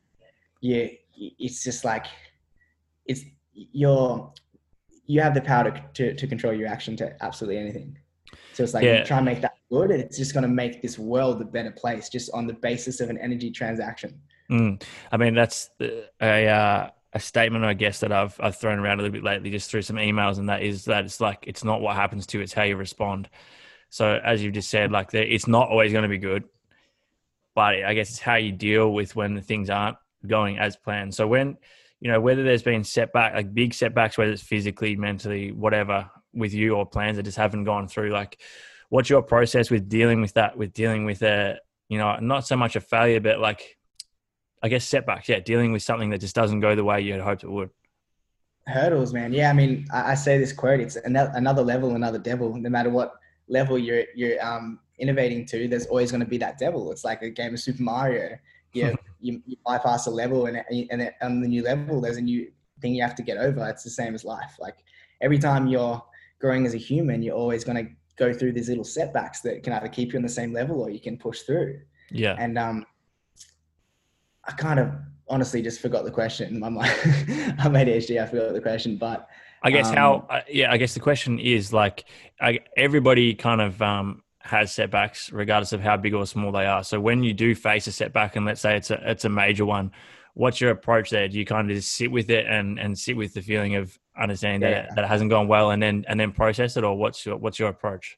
yeah, 0.61 0.87
it's 1.17 1.63
just 1.63 1.85
like, 1.85 2.07
it's 3.07 3.23
you're 3.55 4.33
you 5.07 5.21
have 5.21 5.35
the 5.35 5.41
power 5.41 5.71
to, 5.71 5.83
to, 5.95 6.15
to 6.15 6.27
control 6.27 6.53
your 6.53 6.69
action 6.69 6.97
to 6.97 7.17
absolutely 7.23 7.59
anything. 7.59 7.97
So 8.53 8.63
it's 8.63 8.75
like 8.75 8.85
yeah. 8.85 8.99
you 8.99 9.05
try 9.05 9.17
and 9.19 9.27
make 9.27 9.41
that 9.41 9.55
good, 9.71 9.91
and 9.91 10.01
it's 10.03 10.19
just 10.19 10.35
going 10.35 10.43
to 10.43 10.49
make 10.49 10.83
this 10.83 10.99
world 10.99 11.41
a 11.41 11.45
better 11.45 11.71
place 11.71 12.09
just 12.09 12.31
on 12.35 12.47
the 12.47 12.53
basis 12.53 13.01
of 13.01 13.09
an 13.09 13.19
energy 13.19 13.51
transaction. 13.51 14.21
Mm. 14.51 14.83
I 15.11 15.17
mean, 15.17 15.35
that's 15.35 15.71
a 15.81 16.47
uh, 16.49 16.91
a 17.13 17.21
statement, 17.21 17.65
I 17.65 17.75
guess, 17.75 18.01
that 18.01 18.13
I've 18.13 18.39
I've 18.41 18.57
thrown 18.57 18.79
around 18.79 19.01
a 19.01 19.03
little 19.03 19.13
bit 19.13 19.25
lately, 19.25 19.51
just 19.51 19.71
through 19.71 19.83
some 19.83 19.97
emails, 19.97 20.39
and 20.39 20.49
that 20.49 20.63
is 20.63 20.85
that 20.87 21.05
it's 21.05 21.21
like 21.21 21.45
it's 21.47 21.65
not 21.65 21.81
what 21.81 21.97
happens 21.97 22.27
to, 22.29 22.41
it's 22.41 22.53
how 22.53 22.65
you 22.65 22.77
respond. 22.77 23.29
So 23.91 24.21
as 24.23 24.43
you've 24.43 24.55
just 24.55 24.71
said, 24.71 24.93
like 24.93 25.15
it's 25.15 25.49
not 25.49 25.69
always 25.69 25.93
going 25.93 26.03
to 26.03 26.09
be 26.09 26.19
good, 26.19 26.45
but 27.55 27.83
I 27.85 27.95
guess 27.95 28.11
it's 28.11 28.19
how 28.19 28.35
you 28.35 28.53
deal 28.53 28.93
with 28.93 29.17
when 29.17 29.35
the 29.35 29.41
things 29.41 29.71
aren't 29.71 29.97
going 30.27 30.59
as 30.59 30.77
planned. 30.77 31.15
So 31.15 31.27
when 31.27 31.57
you 32.01 32.11
know 32.11 32.21
whether 32.21 32.43
there's 32.43 32.63
been 32.63 32.85
setback, 32.85 33.35
like 33.35 33.55
big 33.55 33.73
setbacks, 33.73 34.19
whether 34.19 34.33
it's 34.33 34.43
physically, 34.43 34.95
mentally, 34.97 35.53
whatever, 35.53 36.11
with 36.35 36.53
you 36.53 36.75
or 36.75 36.85
plans 36.85 37.17
that 37.17 37.23
just 37.23 37.39
haven't 37.39 37.65
gone 37.65 37.89
through, 37.89 38.11
like 38.11 38.39
what's 38.91 39.09
your 39.09 39.23
process 39.23 39.71
with 39.71 39.89
dealing 39.89 40.21
with 40.21 40.35
that? 40.35 40.59
With 40.59 40.75
dealing 40.75 41.07
with 41.07 41.23
a 41.23 41.59
you 41.89 41.97
know 41.97 42.19
not 42.21 42.47
so 42.47 42.57
much 42.57 42.77
a 42.77 42.81
failure, 42.81 43.21
but 43.21 43.41
like 43.41 43.78
I 44.63 44.69
guess 44.69 44.85
setbacks. 44.85 45.29
Yeah, 45.29 45.41
dealing 45.41 45.73
with 45.73 45.83
something 45.83 46.11
that 46.11 46.19
just 46.19 46.35
doesn't 46.35 46.61
go 46.61 46.75
the 46.75 46.85
way 46.85 47.01
you 47.01 47.13
had 47.13 47.23
hoped 47.23 47.45
it 47.45 47.51
would. 47.51 47.71
Hurdles, 48.67 49.13
man. 49.13 49.33
Yeah, 49.33 49.51
I 49.51 49.53
mean, 49.53 49.87
I, 49.93 50.13
I 50.13 50.15
say 50.15 50.39
this 50.39 50.53
quote: 50.53 50.81
"It's 50.81 50.97
another 50.97 51.63
level, 51.63 51.95
another 51.95 52.19
devil. 52.19 52.55
No 52.55 52.69
matter 52.69 52.91
what 52.91 53.15
level 53.49 53.79
you're 53.79 54.05
you're 54.15 54.45
um, 54.45 54.81
innovating 54.99 55.47
to, 55.47 55.69
there's 55.69 55.87
always 55.87 56.11
going 56.11 56.21
to 56.21 56.27
be 56.27 56.39
that 56.39 56.59
devil. 56.59 56.93
It's 56.93 57.05
like 57.05 57.23
a 57.23 57.31
game 57.31 57.55
of 57.55 57.61
Super 57.61 57.83
Mario. 57.83 58.37
You 58.75 58.95
you, 59.19 59.41
you 59.47 59.57
bypass 59.65 60.07
a 60.09 60.11
level, 60.11 60.45
and 60.45 60.63
and 60.91 61.11
on 61.23 61.41
the 61.41 61.49
new 61.49 61.63
level, 61.63 62.03
there's 62.03 62.19
a 62.19 62.21
new 62.21 62.53
thing 62.83 62.95
you 62.95 63.03
have 63.03 63.15
to 63.15 63.23
get 63.23 63.39
over. 63.39 63.67
It's 63.67 63.83
the 63.83 63.89
same 63.89 64.15
as 64.15 64.27
life. 64.27 64.57
Like 64.61 64.77
every 65.23 65.39
time 65.39 65.69
you're 65.69 66.03
growing 66.39 66.67
as 66.67 66.75
a 66.75 66.79
human, 66.79 67.23
you're 67.23 67.35
always 67.35 67.65
going 67.65 67.87
to 67.87 67.91
go 68.17 68.33
through 68.33 68.53
these 68.53 68.69
little 68.69 68.85
setbacks 68.85 69.41
that 69.41 69.63
can 69.63 69.73
either 69.73 69.89
keep 69.89 70.13
you 70.13 70.19
on 70.19 70.23
the 70.23 70.29
same 70.29 70.53
level 70.53 70.83
or 70.83 70.91
you 70.91 71.01
can 71.01 71.17
push 71.17 71.41
through. 71.43 71.81
Yeah. 72.11 72.37
And 72.39 72.59
um, 72.59 72.85
I 74.49 74.53
kind 74.53 74.81
of 74.81 74.91
honestly 75.29 75.63
just 75.63 75.81
forgot 75.81 76.05
the 76.05 76.11
question. 76.11 76.65
I'm 76.65 76.75
like, 76.75 76.91
I'm 77.07 77.75
ADHD. 77.75 78.21
I 78.21 78.27
forgot 78.27 78.55
the 78.55 78.61
question, 78.61 78.97
but 78.97 79.29
I 79.63 79.71
guess 79.71 79.89
um, 79.89 79.95
how, 79.95 80.27
uh, 80.31 80.41
yeah, 80.49 80.73
I 80.73 80.79
guess 80.79 80.95
the 80.95 81.01
question 81.01 81.39
is 81.39 81.73
like, 81.73 82.07
I, 82.41 82.61
everybody 82.77 83.35
kind 83.35 83.61
of 83.61 83.81
um, 83.83 84.23
has 84.41 84.73
setbacks, 84.73 85.31
regardless 85.31 85.73
of 85.73 85.81
how 85.81 85.97
big 85.97 86.15
or 86.15 86.27
small 86.27 86.51
they 86.51 86.67
are. 86.67 86.83
So 86.83 86.99
when 86.99 87.23
you 87.23 87.35
do 87.35 87.55
face 87.55 87.87
a 87.87 87.93
setback, 87.93 88.37
and 88.37 88.47
let's 88.47 88.61
say 88.61 88.77
it's 88.77 88.91
a 88.91 89.11
it's 89.11 89.25
a 89.25 89.29
major 89.29 89.67
one, 89.67 89.93
what's 90.35 90.61
your 90.61 90.71
approach 90.71 91.11
there? 91.11 91.29
Do 91.29 91.39
you 91.39 91.45
kind 91.45 91.71
of 91.71 91.77
just 91.77 91.93
sit 91.93 92.11
with 92.11 92.31
it 92.31 92.47
and 92.47 92.79
and 92.79 92.99
sit 92.99 93.17
with 93.17 93.35
the 93.35 93.43
feeling 93.43 93.75
of 93.75 93.99
understanding 94.19 94.63
yeah. 94.63 94.83
that, 94.83 94.95
that 94.97 95.05
it 95.05 95.09
hasn't 95.09 95.31
gone 95.31 95.49
well, 95.49 95.73
and 95.73 95.83
then 95.83 96.05
and 96.09 96.19
then 96.19 96.33
process 96.33 96.77
it, 96.77 96.85
or 96.85 96.97
what's 96.97 97.27
your 97.27 97.37
what's 97.37 97.59
your 97.59 97.69
approach? 97.69 98.17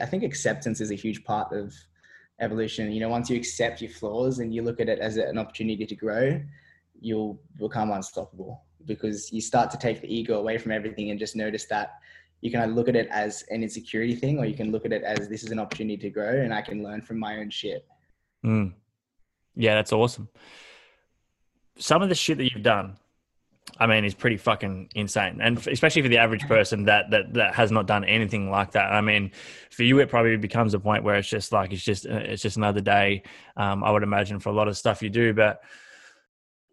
I 0.00 0.04
think 0.04 0.22
acceptance 0.22 0.82
is 0.82 0.90
a 0.90 0.94
huge 0.94 1.24
part 1.24 1.50
of 1.52 1.72
evolution. 2.40 2.90
You 2.92 3.00
know, 3.00 3.08
once 3.08 3.30
you 3.30 3.36
accept 3.36 3.80
your 3.80 3.90
flaws 3.90 4.38
and 4.38 4.54
you 4.54 4.62
look 4.62 4.80
at 4.80 4.88
it 4.88 4.98
as 4.98 5.16
an 5.16 5.38
opportunity 5.38 5.86
to 5.86 5.94
grow, 5.94 6.40
you'll 7.00 7.40
become 7.58 7.90
unstoppable 7.90 8.62
because 8.86 9.32
you 9.32 9.40
start 9.40 9.70
to 9.70 9.78
take 9.78 10.00
the 10.00 10.14
ego 10.14 10.38
away 10.38 10.58
from 10.58 10.72
everything 10.72 11.10
and 11.10 11.18
just 11.18 11.36
notice 11.36 11.64
that 11.66 11.94
you 12.40 12.50
can 12.50 12.60
either 12.60 12.72
look 12.72 12.88
at 12.88 12.96
it 12.96 13.08
as 13.10 13.44
an 13.50 13.62
insecurity 13.62 14.14
thing 14.14 14.38
or 14.38 14.44
you 14.44 14.54
can 14.54 14.70
look 14.70 14.84
at 14.84 14.92
it 14.92 15.02
as 15.02 15.28
this 15.28 15.42
is 15.42 15.50
an 15.50 15.58
opportunity 15.58 15.96
to 15.96 16.10
grow 16.10 16.40
and 16.40 16.52
I 16.52 16.60
can 16.60 16.82
learn 16.82 17.00
from 17.00 17.18
my 17.18 17.38
own 17.38 17.48
shit. 17.48 17.86
Mm. 18.44 18.74
Yeah, 19.56 19.76
that's 19.76 19.92
awesome. 19.92 20.28
Some 21.78 22.02
of 22.02 22.08
the 22.08 22.14
shit 22.14 22.38
that 22.38 22.52
you've 22.52 22.62
done, 22.62 22.96
I 23.78 23.86
mean, 23.86 24.04
is 24.04 24.14
pretty 24.14 24.36
fucking 24.36 24.90
insane, 24.94 25.40
and 25.40 25.58
especially 25.66 26.02
for 26.02 26.08
the 26.08 26.18
average 26.18 26.46
person 26.46 26.84
that 26.84 27.10
that 27.10 27.34
that 27.34 27.54
has 27.54 27.72
not 27.72 27.86
done 27.86 28.04
anything 28.04 28.50
like 28.50 28.72
that. 28.72 28.92
I 28.92 29.00
mean, 29.00 29.32
for 29.70 29.82
you, 29.82 29.98
it 30.00 30.08
probably 30.08 30.36
becomes 30.36 30.74
a 30.74 30.78
point 30.78 31.02
where 31.02 31.16
it's 31.16 31.28
just 31.28 31.50
like 31.50 31.72
it's 31.72 31.82
just 31.82 32.04
it's 32.04 32.42
just 32.42 32.56
another 32.56 32.80
day. 32.80 33.22
Um, 33.56 33.82
I 33.82 33.90
would 33.90 34.02
imagine 34.02 34.38
for 34.38 34.50
a 34.50 34.52
lot 34.52 34.68
of 34.68 34.76
stuff 34.76 35.02
you 35.02 35.10
do, 35.10 35.32
but 35.32 35.62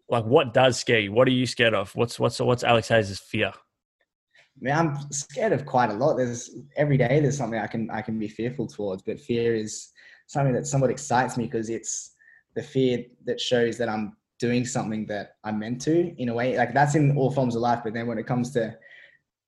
like, 0.08 0.24
what 0.24 0.54
does 0.54 0.78
scare 0.78 1.00
you? 1.00 1.12
What 1.12 1.26
are 1.26 1.32
you 1.32 1.46
scared 1.46 1.74
of? 1.74 1.94
What's 1.96 2.20
what's 2.20 2.38
what's 2.38 2.62
Alex 2.62 2.88
Hayes' 2.88 3.18
fear? 3.18 3.52
I 3.56 4.60
mean, 4.60 4.74
I'm 4.74 5.10
scared 5.10 5.52
of 5.52 5.64
quite 5.64 5.90
a 5.90 5.94
lot. 5.94 6.16
There's 6.16 6.50
every 6.76 6.98
day 6.98 7.20
there's 7.20 7.38
something 7.38 7.58
I 7.58 7.66
can 7.66 7.90
I 7.90 8.02
can 8.02 8.18
be 8.18 8.28
fearful 8.28 8.66
towards, 8.66 9.02
but 9.02 9.18
fear 9.18 9.56
is 9.56 9.90
something 10.26 10.54
that 10.54 10.66
somewhat 10.66 10.90
excites 10.90 11.36
me 11.36 11.44
because 11.44 11.70
it's 11.70 12.14
the 12.54 12.62
fear 12.62 13.04
that 13.24 13.40
shows 13.40 13.78
that 13.78 13.88
I'm 13.88 14.16
doing 14.42 14.66
something 14.66 15.06
that 15.06 15.36
I'm 15.44 15.60
meant 15.60 15.80
to 15.82 16.12
in 16.20 16.28
a 16.28 16.34
way. 16.34 16.58
Like 16.58 16.74
that's 16.74 16.96
in 16.96 17.16
all 17.16 17.30
forms 17.30 17.54
of 17.54 17.62
life. 17.62 17.82
But 17.84 17.94
then 17.94 18.08
when 18.08 18.18
it 18.18 18.26
comes 18.26 18.50
to 18.54 18.76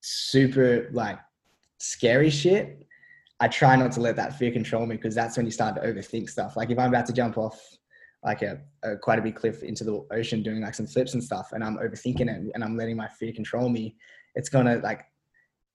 super 0.03 0.89
like 0.93 1.19
scary 1.79 2.31
shit, 2.31 2.87
I 3.41 3.49
try 3.49 3.75
not 3.75 3.91
to 3.93 4.01
let 4.01 4.15
that 4.15 4.39
fear 4.39 4.53
control 4.53 4.87
me 4.87 4.95
because 4.95 5.17
that's 5.17 5.37
when 5.37 5.47
you 5.47 5.51
start 5.51 5.75
to 5.75 5.83
overthink 5.83 6.31
stuff. 6.31 6.57
Like 6.57 6.71
if 6.71 6.79
I'm 6.79 6.91
about 6.91 7.07
to 7.07 7.13
jump 7.13 7.37
off 7.37 7.61
like 8.23 8.43
a, 8.43 8.61
a, 8.85 8.97
quite 8.97 9.19
a 9.19 9.23
big 9.23 9.35
cliff 9.35 9.65
into 9.65 9.83
the 9.83 10.07
ocean 10.13 10.45
doing 10.45 10.61
like 10.61 10.77
some 10.77 10.87
flips 10.87 11.15
and 11.15 11.25
stuff 11.25 11.51
and 11.53 11.65
I'm 11.65 11.77
overthinking 11.79 12.31
it 12.31 12.53
and 12.55 12.63
I'm 12.63 12.77
letting 12.77 12.97
my 12.97 13.09
fear 13.09 13.33
control 13.33 13.69
me, 13.69 13.97
it's 14.37 14.49
gonna 14.49 14.77
like 14.77 15.03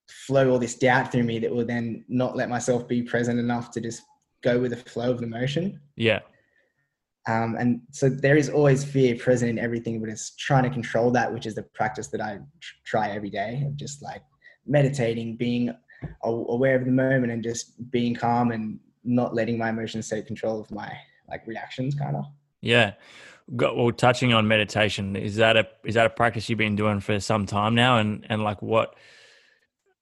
flow 0.08 0.50
all 0.50 0.60
this 0.60 0.76
doubt 0.76 1.12
through 1.12 1.24
me 1.24 1.40
that 1.40 1.54
will 1.54 1.66
then 1.66 2.06
not 2.08 2.38
let 2.38 2.48
myself 2.48 2.88
be 2.88 3.04
present 3.04 3.38
enough 3.38 3.70
to 3.72 3.82
just 3.82 4.02
go 4.42 4.60
with 4.62 4.72
the 4.72 4.78
flow 4.78 5.12
of 5.12 5.20
the 5.20 5.28
motion. 5.28 5.82
Yeah. 5.98 6.20
Um, 7.30 7.56
and 7.60 7.82
so 7.92 8.10
there 8.10 8.38
is 8.38 8.50
always 8.50 8.84
fear 8.84 9.16
present 9.16 9.52
in 9.52 9.60
everything, 9.60 10.00
but 10.00 10.10
it's 10.10 10.36
trying 10.36 10.64
to 10.64 10.70
control 10.72 11.12
that, 11.12 11.32
which 11.32 11.46
is 11.46 11.54
the 11.54 11.62
practice 11.62 12.08
that 12.08 12.22
I 12.22 12.40
try 12.86 13.12
every 13.12 13.30
day 13.30 13.64
of 13.68 13.76
just 13.76 14.02
like 14.02 14.24
meditating, 14.66 15.38
being 15.38 15.72
aware 16.24 16.76
of 16.76 16.86
the 16.86 16.92
moment 16.92 17.32
and 17.32 17.44
just 17.44 17.92
being 17.92 18.16
calm 18.16 18.52
and 18.52 18.80
not 19.04 19.36
letting 19.36 19.60
my 19.60 19.70
emotions 19.70 20.10
take 20.10 20.26
control 20.26 20.60
of 20.60 20.72
my 20.72 20.92
like 21.30 21.46
reactions 21.46 21.94
kind 21.94 22.16
of. 22.16 22.26
Yeah. 22.62 22.94
Well, 23.48 23.92
touching 23.92 24.34
on 24.34 24.48
meditation, 24.48 25.16
is 25.16 25.36
that 25.36 25.56
a, 25.56 25.68
is 25.86 25.96
that 25.96 26.08
a 26.08 26.10
practice 26.10 26.50
you've 26.50 26.58
been 26.58 26.76
doing 26.76 27.00
for 27.00 27.20
some 27.20 27.46
time 27.46 27.76
now? 27.76 28.00
And, 28.00 28.26
and 28.28 28.44
like 28.44 28.64
what, 28.64 28.96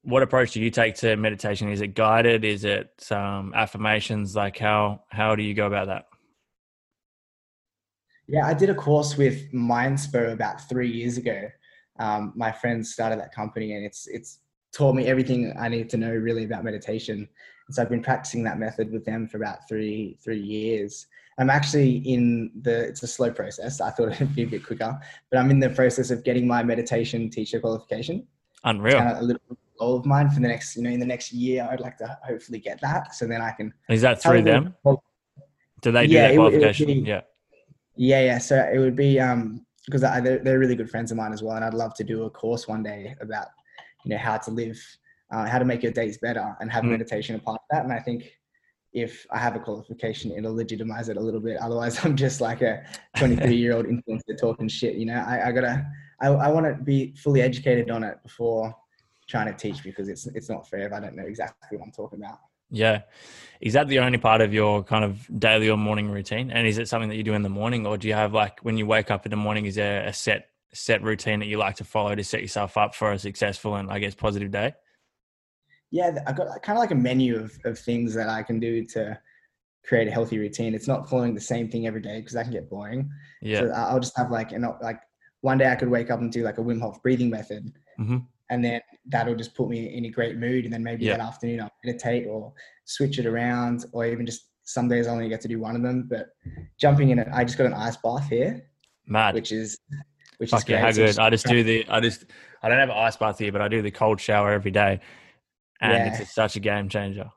what 0.04 0.24
approach 0.24 0.52
do 0.54 0.62
you 0.62 0.72
take 0.72 0.96
to 0.96 1.18
meditation? 1.18 1.70
Is 1.70 1.82
it 1.82 1.94
guided? 1.94 2.46
Is 2.46 2.64
it 2.64 3.06
um, 3.12 3.52
affirmations? 3.54 4.34
Like 4.34 4.58
how, 4.58 5.04
how 5.10 5.36
do 5.36 5.44
you 5.44 5.54
go 5.54 5.68
about 5.68 5.88
that? 5.88 6.06
Yeah, 8.28 8.46
I 8.46 8.54
did 8.54 8.70
a 8.70 8.76
course 8.76 9.18
with 9.18 9.52
Mindspo 9.54 10.34
about 10.34 10.68
three 10.68 10.90
years 10.92 11.18
ago. 11.18 11.50
Um, 12.00 12.34
my 12.36 12.52
friends 12.52 12.94
started 12.94 13.20
that 13.20 13.34
company, 13.34 13.74
and 13.76 13.86
it's 13.86 14.08
it's 14.08 14.40
taught 14.74 14.96
me 14.96 15.08
everything 15.08 15.54
I 15.60 15.70
need 15.70 15.90
to 15.92 15.98
know 15.98 16.12
really 16.14 16.44
about 16.44 16.64
meditation. 16.64 17.28
And 17.68 17.76
so 17.76 17.82
I've 17.82 17.90
been 17.90 18.04
practicing 18.04 18.44
that 18.44 18.60
method 18.60 18.92
with 18.92 19.06
them 19.06 19.28
for 19.28 19.38
about 19.38 19.68
three 19.68 20.18
three 20.24 20.40
years. 20.42 21.08
I'm 21.40 21.50
actually 21.50 21.98
in 21.98 22.52
the 22.62 22.86
it's 22.90 23.04
a 23.04 23.08
slow 23.08 23.32
process. 23.32 23.80
I 23.80 23.92
thought 23.92 24.12
it'd 24.12 24.36
be 24.36 24.44
a 24.44 24.48
bit 24.48 24.66
quicker, 24.66 25.00
but 25.32 25.40
I'm 25.40 25.50
in 25.52 25.60
the 25.60 25.70
process 25.70 26.12
of 26.12 26.24
getting 26.24 26.46
my 26.48 26.64
meditation 26.64 27.30
teacher 27.30 27.60
qualification. 27.60 28.28
Unreal. 28.64 28.98
Kind 28.98 29.12
of 29.12 29.20
a 29.20 29.24
little 29.24 29.42
goal 29.80 29.96
of 29.98 30.06
mine 30.06 30.30
for 30.30 30.40
the 30.42 30.48
next, 30.48 30.76
you 30.76 30.82
know, 30.82 30.90
in 30.90 31.00
the 31.00 31.06
next 31.06 31.32
year, 31.32 31.68
I'd 31.72 31.80
like 31.80 31.98
to 32.00 32.18
hopefully 32.28 32.60
get 32.60 32.82
that. 32.82 33.14
So 33.14 33.28
then 33.28 33.42
I 33.42 33.52
can. 33.52 33.72
Is 33.90 34.02
that 34.02 34.22
through 34.22 34.42
them? 34.42 34.76
Do 35.82 35.92
they 35.92 36.08
do 36.08 36.14
Yeah, 36.14 36.22
that 36.24 36.34
it 36.34 36.40
would- 36.40 36.54
it 36.56 36.60
qualification? 36.60 37.04
be- 37.04 37.10
yeah. 37.10 37.22
Yeah, 37.98 38.22
yeah. 38.22 38.38
So 38.38 38.56
it 38.74 38.80
would 38.80 38.96
be 38.96 39.20
um 39.20 39.66
because 39.86 40.02
they're, 40.02 40.40
they're 40.40 40.60
really 40.60 40.76
good 40.76 40.90
friends 40.90 41.12
of 41.12 41.18
mine 41.18 41.32
as 41.34 41.42
well, 41.42 41.56
and 41.56 41.64
I'd 41.64 41.74
love 41.74 41.94
to 41.96 42.04
do 42.04 42.24
a 42.24 42.30
course 42.30 42.68
one 42.68 42.84
day 42.84 43.16
about 43.22 43.48
you 44.04 44.12
know 44.12 44.18
how 44.18 44.38
to 44.38 44.52
live, 44.52 44.80
uh, 45.32 45.46
how 45.48 45.60
to 45.60 45.66
make 45.66 45.82
your 45.82 45.92
days 45.92 46.18
better, 46.18 46.56
and 46.60 46.72
have 46.72 46.84
Mm. 46.84 46.92
meditation 46.92 47.36
a 47.36 47.40
part 47.40 47.56
of 47.56 47.68
that. 47.72 47.84
And 47.84 47.94
I 47.94 48.00
think 48.00 48.32
if 48.94 49.26
I 49.32 49.38
have 49.38 49.56
a 49.56 49.60
qualification, 49.60 50.32
it'll 50.32 50.56
legitimize 50.56 51.10
it 51.10 51.18
a 51.18 51.20
little 51.22 51.40
bit. 51.40 51.58
Otherwise, 51.58 52.00
I'm 52.06 52.16
just 52.16 52.42
like 52.42 52.62
a 52.62 52.84
23 53.18 53.56
year 53.56 53.76
old 53.76 53.86
influencer 53.92 54.38
talking 54.40 54.68
shit. 54.68 54.96
You 54.96 55.06
know, 55.06 55.24
I, 55.28 55.48
I 55.48 55.52
gotta, 55.52 55.86
I, 56.22 56.28
I 56.28 56.48
want 56.50 56.66
to 56.66 56.84
be 56.84 57.14
fully 57.16 57.42
educated 57.42 57.90
on 57.90 58.04
it 58.04 58.18
before 58.24 58.76
trying 59.28 59.48
to 59.48 59.54
teach 59.54 59.84
because 59.84 60.08
it's 60.08 60.26
it's 60.28 60.50
not 60.50 60.68
fair 60.70 60.88
if 60.88 60.94
I 60.94 61.00
don't 61.00 61.16
know 61.16 61.26
exactly 61.26 61.78
what 61.78 61.86
I'm 61.86 61.92
talking 61.92 62.20
about. 62.20 62.40
Yeah. 62.70 63.02
Is 63.60 63.74
that 63.74 63.88
the 63.88 64.00
only 64.00 64.18
part 64.18 64.42
of 64.42 64.54
your 64.54 64.84
kind 64.84 65.04
of 65.04 65.28
daily 65.40 65.70
or 65.70 65.78
morning 65.78 66.12
routine? 66.12 66.52
And 66.52 66.68
is 66.68 66.78
it 66.78 66.88
something 66.88 67.10
that 67.10 67.16
you 67.16 67.24
do 67.24 67.34
in 67.34 67.42
the 67.42 67.50
morning 67.50 67.88
or 67.88 67.98
do 67.98 68.08
you 68.08 68.14
have 68.14 68.34
like 68.34 68.60
when 68.60 68.78
you 68.78 68.86
wake 68.86 69.10
up 69.10 69.26
in 69.26 69.32
the 69.32 69.38
morning, 69.38 69.66
is 69.66 69.76
there 69.76 70.04
a 70.06 70.14
set 70.14 70.50
set 70.74 71.02
routine 71.02 71.40
that 71.40 71.48
you 71.48 71.58
like 71.58 71.76
to 71.78 71.84
follow 71.84 72.14
to 72.14 72.24
set 72.24 72.42
yourself 72.42 72.78
up 72.78 72.94
for 72.94 73.12
a 73.12 73.18
successful 73.20 73.76
and 73.76 73.90
I 73.90 74.00
guess 74.00 74.14
positive 74.14 74.52
day? 74.52 74.74
yeah, 75.92 76.20
I've 76.28 76.36
got 76.36 76.62
kind 76.64 76.78
of 76.78 76.82
like 76.82 76.92
a 76.92 76.96
menu 76.96 77.40
of, 77.40 77.58
of 77.64 77.80
things 77.80 78.14
that 78.14 78.30
I 78.30 78.44
can 78.44 78.60
do 78.60 78.86
to 78.88 79.18
create 79.86 80.08
a 80.08 80.12
healthy 80.12 80.38
routine. 80.38 80.74
It's 80.74 80.88
not 80.88 81.10
following 81.10 81.34
the 81.34 81.42
same 81.42 81.70
thing 81.70 81.88
every 81.88 82.02
day 82.02 82.20
because 82.20 82.34
that 82.34 82.44
can 82.44 82.52
get 82.52 82.70
boring. 82.70 83.10
Yeah. 83.42 83.62
So 83.62 83.70
I'll 83.70 84.00
just 84.00 84.18
have 84.18 84.30
like, 84.30 84.52
you 84.52 84.60
know, 84.60 84.78
like 84.82 85.00
one 85.42 85.58
day 85.58 85.72
I 85.72 85.76
could 85.76 85.90
wake 85.90 86.12
up 86.12 86.20
and 86.20 86.32
do 86.32 86.44
like 86.44 86.58
a 86.58 86.62
Wim 86.62 86.82
Hof 86.82 87.02
breathing 87.02 87.30
method. 87.30 87.72
Mhm. 88.00 88.26
And 88.50 88.64
then 88.64 88.82
that'll 89.06 89.36
just 89.36 89.56
put 89.56 89.70
me 89.70 89.96
in 89.98 90.06
a 90.06 90.10
great 90.10 90.38
mood. 90.38 90.64
And 90.66 90.74
then 90.74 90.84
maybe 90.84 91.06
Yeah. 91.06 91.18
that 91.18 91.26
afternoon 91.26 91.62
I'll 91.62 91.72
meditate 91.84 92.28
or 92.28 92.54
switch 92.86 93.20
it 93.20 93.26
around 93.26 93.86
or 93.92 94.06
even 94.06 94.26
just 94.26 94.50
some 94.64 94.88
days 94.88 95.08
I 95.08 95.12
only 95.12 95.30
get 95.30 95.42
to 95.42 95.48
do 95.48 95.60
one 95.60 95.76
of 95.76 95.82
them. 95.84 96.08
But 96.10 96.28
jumping 96.80 97.10
in 97.10 97.20
I 97.20 97.44
just 97.44 97.58
got 97.58 97.68
an 97.68 97.74
ice 97.74 97.98
bath 97.98 98.30
here, 98.30 98.70
Mad. 99.06 99.34
which 99.36 99.52
is, 99.52 99.78
which 100.38 100.50
is 100.54 100.60
Fuck 100.60 100.70
yeah, 100.70 100.78
great. 100.78 100.86
how 100.86 100.92
So 100.92 101.06
good. 101.06 101.20
I 101.20 101.30
just 101.30 101.46
do 101.48 101.64
the 101.64 101.86
I 101.90 102.00
just 102.00 102.26
I 102.62 102.70
don't 102.70 102.80
have 102.80 102.90
an 102.90 102.98
ice 102.98 103.18
bath 103.18 103.40
here, 103.40 103.52
but 103.52 103.62
I 103.62 103.68
do 103.68 103.82
the 103.82 103.92
cold 103.92 104.20
shower 104.22 104.52
every 104.52 104.72
day. 104.72 105.00
And 105.82 105.94
Yeah. 105.94 106.22
it's 106.22 106.34
such 106.34 106.56
a 106.56 106.60
game 106.60 106.90
changer. 106.90 107.30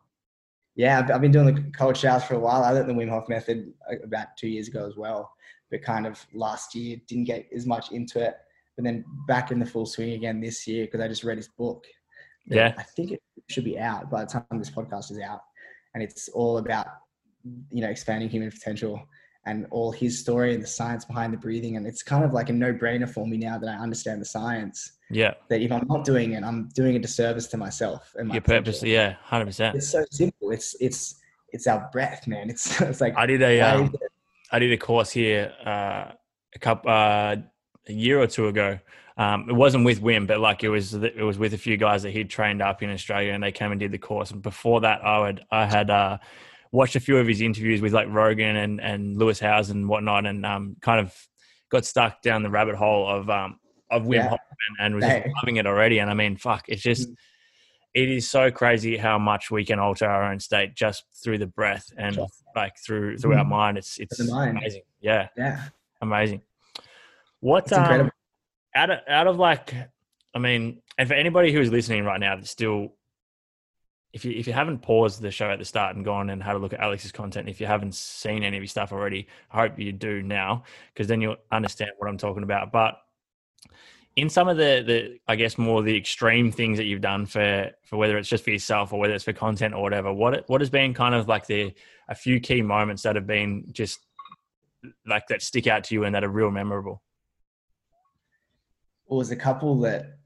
Yeah, 0.76 1.00
I've, 1.00 1.10
I've 1.10 1.20
been 1.20 1.32
doing 1.32 1.52
the 1.54 1.70
cold 1.76 1.96
showers 1.96 2.24
for 2.24 2.34
a 2.34 2.38
while. 2.38 2.62
I 2.62 2.70
learned 2.70 2.88
the 2.88 2.94
Wim 2.94 3.10
Hof 3.10 3.28
method 3.28 3.72
uh, 3.90 3.96
about 4.04 4.28
two 4.38 4.48
years 4.48 4.68
ago 4.68 4.86
as 4.86 4.96
well, 4.96 5.30
but 5.70 5.82
kind 5.82 6.06
of 6.06 6.24
last 6.32 6.74
year 6.74 6.96
didn't 7.08 7.24
get 7.24 7.46
as 7.54 7.66
much 7.66 7.90
into 7.92 8.20
it. 8.20 8.36
But 8.80 8.84
then 8.84 9.04
back 9.28 9.50
in 9.50 9.58
the 9.58 9.66
full 9.66 9.84
swing 9.84 10.12
again 10.12 10.40
this 10.40 10.66
year 10.66 10.86
because 10.86 11.02
I 11.02 11.08
just 11.08 11.22
read 11.22 11.36
his 11.36 11.48
book. 11.48 11.86
Yeah. 12.46 12.72
I 12.78 12.82
think 12.82 13.12
it 13.12 13.20
should 13.50 13.64
be 13.64 13.78
out 13.78 14.10
by 14.10 14.24
the 14.24 14.30
time 14.30 14.44
this 14.52 14.70
podcast 14.70 15.10
is 15.10 15.18
out, 15.18 15.42
and 15.92 16.02
it's 16.02 16.30
all 16.30 16.56
about 16.56 16.86
you 17.70 17.82
know 17.82 17.90
expanding 17.90 18.30
human 18.30 18.50
potential 18.50 19.06
and 19.44 19.66
all 19.70 19.92
his 19.92 20.18
story 20.18 20.54
and 20.54 20.62
the 20.62 20.66
science 20.66 21.04
behind 21.04 21.34
the 21.34 21.36
breathing. 21.36 21.76
And 21.76 21.86
it's 21.86 22.02
kind 22.02 22.24
of 22.24 22.32
like 22.32 22.48
a 22.48 22.54
no-brainer 22.54 23.08
for 23.08 23.26
me 23.26 23.36
now 23.36 23.58
that 23.58 23.68
I 23.68 23.74
understand 23.74 24.22
the 24.22 24.26
science. 24.26 24.92
Yeah. 25.10 25.34
That 25.50 25.60
if 25.60 25.70
I'm 25.72 25.86
not 25.86 26.06
doing 26.06 26.32
it, 26.32 26.42
I'm 26.42 26.68
doing 26.74 26.96
a 26.96 26.98
disservice 26.98 27.48
to 27.48 27.58
myself 27.58 28.14
and 28.18 28.28
my 28.28 28.36
Your 28.36 28.42
purpose, 28.42 28.82
yeah, 28.82 29.16
hundred 29.22 29.44
percent. 29.44 29.76
It's 29.76 29.90
so 29.90 30.06
simple. 30.10 30.52
It's 30.52 30.74
it's 30.80 31.20
it's 31.50 31.66
our 31.66 31.86
breath, 31.92 32.26
man. 32.26 32.48
It's 32.48 32.80
it's 32.80 33.02
like 33.02 33.14
I 33.14 33.26
did 33.26 33.42
a 33.42 33.60
um, 33.60 33.94
I 34.50 34.58
did 34.58 34.72
a 34.72 34.78
course 34.78 35.10
here 35.10 35.52
uh, 35.66 36.12
a 36.54 36.58
couple 36.58 36.90
uh, 36.90 37.36
a 37.90 37.92
year 37.92 38.20
or 38.20 38.26
two 38.26 38.48
ago. 38.48 38.78
Um, 39.16 39.50
it 39.50 39.52
wasn't 39.52 39.84
with 39.84 40.00
Wim, 40.00 40.26
but 40.26 40.40
like 40.40 40.64
it 40.64 40.70
was 40.70 40.94
it 40.94 41.22
was 41.22 41.36
with 41.38 41.52
a 41.52 41.58
few 41.58 41.76
guys 41.76 42.02
that 42.04 42.10
he'd 42.12 42.30
trained 42.30 42.62
up 42.62 42.82
in 42.82 42.90
Australia, 42.90 43.32
and 43.34 43.42
they 43.42 43.52
came 43.52 43.70
and 43.70 43.78
did 43.78 43.92
the 43.92 43.98
course. 43.98 44.30
And 44.30 44.40
before 44.40 44.80
that, 44.82 45.04
I 45.04 45.26
had 45.26 45.40
I 45.50 45.66
had 45.66 45.90
uh, 45.90 46.18
watched 46.72 46.96
a 46.96 47.00
few 47.00 47.18
of 47.18 47.26
his 47.26 47.40
interviews 47.42 47.82
with 47.82 47.92
like 47.92 48.08
Rogan 48.08 48.56
and 48.56 48.80
and 48.80 49.18
Lewis 49.18 49.38
Howes 49.38 49.68
and 49.70 49.88
whatnot, 49.88 50.24
and 50.24 50.46
um, 50.46 50.76
kind 50.80 51.00
of 51.00 51.14
got 51.70 51.84
stuck 51.84 52.22
down 52.22 52.42
the 52.42 52.50
rabbit 52.50 52.76
hole 52.76 53.06
of 53.08 53.28
um, 53.28 53.58
of 53.90 54.04
Wim 54.04 54.14
Yeah. 54.14 54.28
Hof 54.30 54.40
and, 54.78 54.86
and 54.86 54.94
was 54.94 55.04
Hey. 55.04 55.30
loving 55.36 55.56
it 55.56 55.66
already. 55.66 55.98
And 55.98 56.10
I 56.10 56.14
mean, 56.14 56.36
fuck, 56.36 56.64
it's 56.68 56.82
just 56.82 57.08
Mm. 57.10 57.14
it 57.92 58.08
is 58.08 58.30
so 58.30 58.50
crazy 58.50 58.96
how 58.96 59.18
much 59.18 59.50
we 59.50 59.64
can 59.66 59.78
alter 59.80 60.06
our 60.06 60.22
own 60.32 60.38
state 60.40 60.74
just 60.76 61.04
through 61.22 61.38
the 61.38 61.46
breath 61.46 61.92
and 61.98 62.18
like 62.56 62.72
through 62.78 63.18
through 63.18 63.34
our 63.36 63.44
Mhm. 63.44 63.48
mind. 63.48 63.78
It's 63.78 63.98
it's 63.98 64.18
mind. 64.30 64.56
amazing. 64.56 64.82
Yeah, 65.00 65.28
yeah, 65.36 65.62
amazing. 66.00 66.40
What 67.40 67.72
um, 67.72 68.10
out 68.74 68.90
of 68.90 68.98
out 69.08 69.26
of 69.26 69.38
like, 69.38 69.74
I 70.34 70.38
mean, 70.38 70.82
and 70.98 71.08
for 71.08 71.14
anybody 71.14 71.52
who's 71.52 71.70
listening 71.70 72.04
right 72.04 72.20
now, 72.20 72.36
that's 72.36 72.50
still, 72.50 72.94
if 74.12 74.24
you 74.24 74.32
if 74.32 74.46
you 74.46 74.52
haven't 74.52 74.82
paused 74.82 75.22
the 75.22 75.30
show 75.30 75.50
at 75.50 75.58
the 75.58 75.64
start 75.64 75.96
and 75.96 76.04
gone 76.04 76.30
and 76.30 76.42
had 76.42 76.56
a 76.56 76.58
look 76.58 76.72
at 76.72 76.80
Alex's 76.80 77.12
content, 77.12 77.48
if 77.48 77.60
you 77.60 77.66
haven't 77.66 77.94
seen 77.94 78.42
any 78.42 78.56
of 78.56 78.62
his 78.62 78.70
stuff 78.70 78.92
already, 78.92 79.26
I 79.50 79.62
hope 79.62 79.78
you 79.78 79.92
do 79.92 80.22
now 80.22 80.64
because 80.92 81.08
then 81.08 81.20
you'll 81.20 81.36
understand 81.50 81.92
what 81.98 82.08
I'm 82.08 82.18
talking 82.18 82.42
about. 82.42 82.72
But 82.72 82.98
in 84.16 84.28
some 84.28 84.48
of 84.48 84.56
the 84.56 84.82
the 84.86 85.18
I 85.26 85.36
guess 85.36 85.56
more 85.56 85.82
the 85.82 85.96
extreme 85.96 86.52
things 86.52 86.78
that 86.78 86.84
you've 86.84 87.00
done 87.00 87.26
for 87.26 87.70
for 87.84 87.96
whether 87.96 88.18
it's 88.18 88.28
just 88.28 88.44
for 88.44 88.50
yourself 88.50 88.92
or 88.92 89.00
whether 89.00 89.14
it's 89.14 89.24
for 89.24 89.32
content 89.32 89.74
or 89.74 89.82
whatever, 89.82 90.12
what 90.12 90.48
what 90.48 90.60
has 90.60 90.70
been 90.70 90.92
kind 90.92 91.14
of 91.14 91.28
like 91.28 91.46
the 91.46 91.72
a 92.08 92.14
few 92.14 92.40
key 92.40 92.60
moments 92.60 93.02
that 93.02 93.16
have 93.16 93.26
been 93.26 93.64
just 93.72 94.00
like 95.06 95.26
that 95.28 95.42
stick 95.42 95.66
out 95.66 95.84
to 95.84 95.94
you 95.94 96.04
and 96.04 96.14
that 96.14 96.24
are 96.24 96.28
real 96.28 96.50
memorable. 96.50 97.02
Well, 99.10 99.18
there's 99.18 99.32
a 99.32 99.36
couple 99.36 99.80
that 99.80 100.18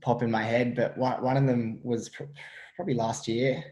pop 0.00 0.24
in 0.24 0.30
my 0.30 0.42
head, 0.42 0.74
but 0.74 0.98
one, 0.98 1.22
one 1.22 1.36
of 1.36 1.46
them 1.46 1.78
was 1.84 2.08
pr- 2.08 2.24
probably 2.74 2.94
last 2.94 3.28
year. 3.28 3.62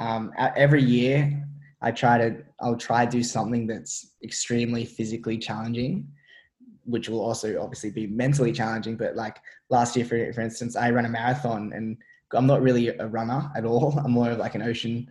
Um, 0.00 0.32
every 0.36 0.82
year, 0.82 1.46
I 1.80 1.92
try 1.92 2.18
to 2.18 2.42
I'll 2.60 2.76
try 2.76 3.04
to 3.04 3.10
do 3.10 3.22
something 3.22 3.68
that's 3.68 4.14
extremely 4.24 4.84
physically 4.84 5.38
challenging, 5.38 6.08
which 6.84 7.08
will 7.08 7.20
also 7.20 7.62
obviously 7.62 7.90
be 7.90 8.08
mentally 8.08 8.50
challenging. 8.50 8.96
But 8.96 9.14
like 9.14 9.36
last 9.70 9.94
year, 9.94 10.04
for 10.04 10.32
for 10.32 10.40
instance, 10.40 10.74
I 10.74 10.90
ran 10.90 11.04
a 11.04 11.08
marathon, 11.08 11.72
and 11.72 11.96
I'm 12.32 12.48
not 12.48 12.62
really 12.62 12.88
a 12.88 13.06
runner 13.06 13.48
at 13.54 13.64
all. 13.64 13.96
I'm 14.04 14.10
more 14.10 14.30
of 14.30 14.38
like 14.38 14.56
an 14.56 14.62
ocean 14.62 15.08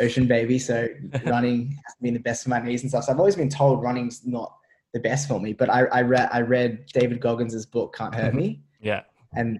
ocean 0.00 0.28
baby. 0.28 0.60
So 0.60 0.86
running 1.26 1.70
has 1.84 1.96
been 2.00 2.14
the 2.14 2.20
best 2.20 2.44
for 2.44 2.50
my 2.50 2.60
knees 2.60 2.82
and 2.82 2.90
stuff. 2.90 3.04
So 3.04 3.12
I've 3.12 3.18
always 3.18 3.36
been 3.36 3.50
told 3.50 3.82
running's 3.82 4.24
not 4.24 4.56
the 4.92 5.00
best 5.00 5.28
for 5.28 5.40
me. 5.40 5.52
But 5.52 5.70
I, 5.70 5.84
I 5.86 6.02
read 6.02 6.28
I 6.32 6.40
read 6.40 6.86
David 6.92 7.20
Goggins' 7.20 7.66
book 7.66 7.94
Can't 7.96 8.14
Hurt 8.14 8.28
mm-hmm. 8.28 8.36
Me, 8.38 8.62
Yeah. 8.80 9.02
and 9.34 9.58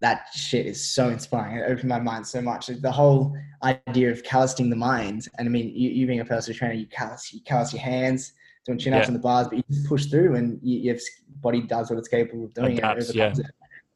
that 0.00 0.26
shit 0.34 0.66
is 0.66 0.84
so 0.84 1.08
inspiring. 1.10 1.58
It 1.58 1.64
opened 1.70 1.88
my 1.88 2.00
mind 2.00 2.26
so 2.26 2.40
much. 2.40 2.68
The 2.68 2.90
whole 2.90 3.36
idea 3.62 4.10
of 4.10 4.22
callousing 4.22 4.70
the 4.70 4.76
mind, 4.76 5.28
and 5.38 5.46
I 5.46 5.50
mean, 5.50 5.72
you, 5.74 5.90
you 5.90 6.06
being 6.06 6.20
a 6.20 6.24
personal 6.24 6.58
trainer, 6.58 6.74
you 6.74 6.86
callous, 6.86 7.32
you 7.34 7.40
callous 7.42 7.72
your 7.72 7.82
hands, 7.82 8.32
doing 8.64 8.78
chin 8.78 8.94
ups 8.94 9.04
Yeah. 9.04 9.08
on 9.08 9.12
the 9.12 9.20
bars, 9.20 9.48
but 9.48 9.58
you 9.58 9.64
just 9.70 9.86
push 9.86 10.06
through, 10.06 10.36
and 10.36 10.58
you, 10.62 10.78
your 10.78 10.96
body 11.42 11.60
does 11.60 11.90
what 11.90 11.98
it's 11.98 12.08
capable 12.08 12.44
of 12.46 12.54
doing. 12.54 12.80
and 12.80 12.98
it 12.98 13.14
yeah. 13.14 13.30
it. 13.30 13.40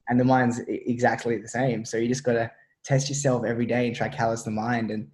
And 0.09 0.21
the 0.21 0.25
mind's 0.25 0.61
exactly 0.69 1.39
the 1.39 1.49
same. 1.49 1.87
So 1.87 1.97
you 1.97 2.09
just 2.09 2.25
got 2.25 2.35
to 2.35 2.51
test 2.85 3.09
yourself 3.09 3.45
every 3.47 3.65
day 3.65 3.87
and 3.87 3.97
try 3.97 4.11
callous 4.11 4.43
the 4.43 4.51
mind. 4.51 4.91
And 4.91 5.09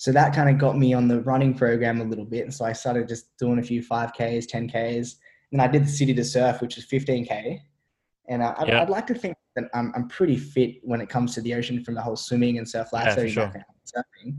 so 0.00 0.12
that 0.12 0.34
kind 0.34 0.48
of 0.48 0.56
got 0.56 0.78
me 0.78 0.94
on 0.94 1.08
the 1.08 1.20
running 1.20 1.52
program 1.52 2.00
a 2.00 2.04
little 2.04 2.24
bit. 2.24 2.44
And 2.44 2.54
so 2.54 2.64
I 2.64 2.72
started 2.72 3.06
just 3.06 3.36
doing 3.36 3.58
a 3.58 3.62
few 3.62 3.82
5Ks, 3.82 4.46
10Ks. 4.50 5.16
And 5.52 5.60
I 5.60 5.66
did 5.66 5.84
the 5.84 5.90
City 5.90 6.14
to 6.14 6.24
Surf, 6.24 6.62
which 6.62 6.76
was 6.76 6.86
15K. 6.86 7.60
And 8.30 8.42
uh, 8.42 8.54
I'd, 8.56 8.70
I'd 8.70 8.88
like 8.88 9.06
to 9.08 9.14
think 9.14 9.36
that 9.56 9.64
I'm, 9.74 9.92
I'm 9.94 10.08
pretty 10.08 10.38
fit 10.38 10.76
when 10.84 11.02
it 11.02 11.10
comes 11.10 11.34
to 11.34 11.42
the 11.42 11.52
ocean 11.52 11.84
from 11.84 11.96
the 11.96 12.00
whole 12.00 12.16
swimming 12.16 12.56
and 12.56 12.66
surf 12.66 12.88
Yeah, 12.94 12.98
lifesaving 12.98 13.32
sure. 13.32 13.44
background 13.44 13.66
surfing. 13.94 14.38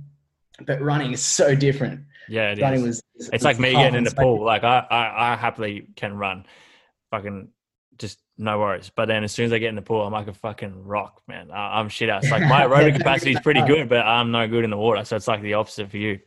But 0.66 0.82
running 0.82 1.12
is 1.12 1.22
so 1.22 1.54
different. 1.54 2.06
Yeah, 2.28 2.54
it 2.54 2.60
running 2.60 2.84
is. 2.84 3.04
was 3.18 3.30
It's 3.32 3.44
like 3.44 3.60
me 3.60 3.74
getting 3.74 4.00
in 4.00 4.04
the 4.04 4.16
pool. 4.16 4.44
Like 4.44 4.64
I, 4.64 4.80
I, 4.90 5.34
I 5.34 5.36
happily 5.36 5.86
can 5.96 6.18
run, 6.18 6.44
fucking 7.12 7.50
just 8.02 8.20
no 8.38 8.60
worries. 8.60 8.92
But 8.94 9.08
then 9.08 9.24
as 9.24 9.32
soon 9.32 9.46
as 9.46 9.54
I 9.54 9.60
get 9.60 9.70
in 9.70 9.76
the 9.76 9.82
pool, 9.82 10.02
I'm 10.06 10.12
like 10.12 10.28
a 10.28 10.34
fucking 10.34 10.84
rock, 10.84 11.22
man. 11.28 11.52
I, 11.52 11.80
I'm 11.80 11.88
shit 11.90 12.10
out. 12.10 12.24
It's 12.24 12.32
like 12.32 12.42
my 12.42 12.62
aerobic 12.66 12.98
capacity 12.98 13.32
is 13.32 13.40
pretty 13.40 13.62
good, 13.62 13.88
but 13.88 14.06
I'm 14.06 14.32
no 14.32 14.48
good 14.48 14.64
in 14.64 14.70
the 14.70 14.78
water. 14.78 15.06
So 15.06 15.16
it's 15.16 15.28
like 15.28 15.42
the 15.42 15.54
opposite 15.54 15.90
for 15.90 15.98
you. 15.98 16.20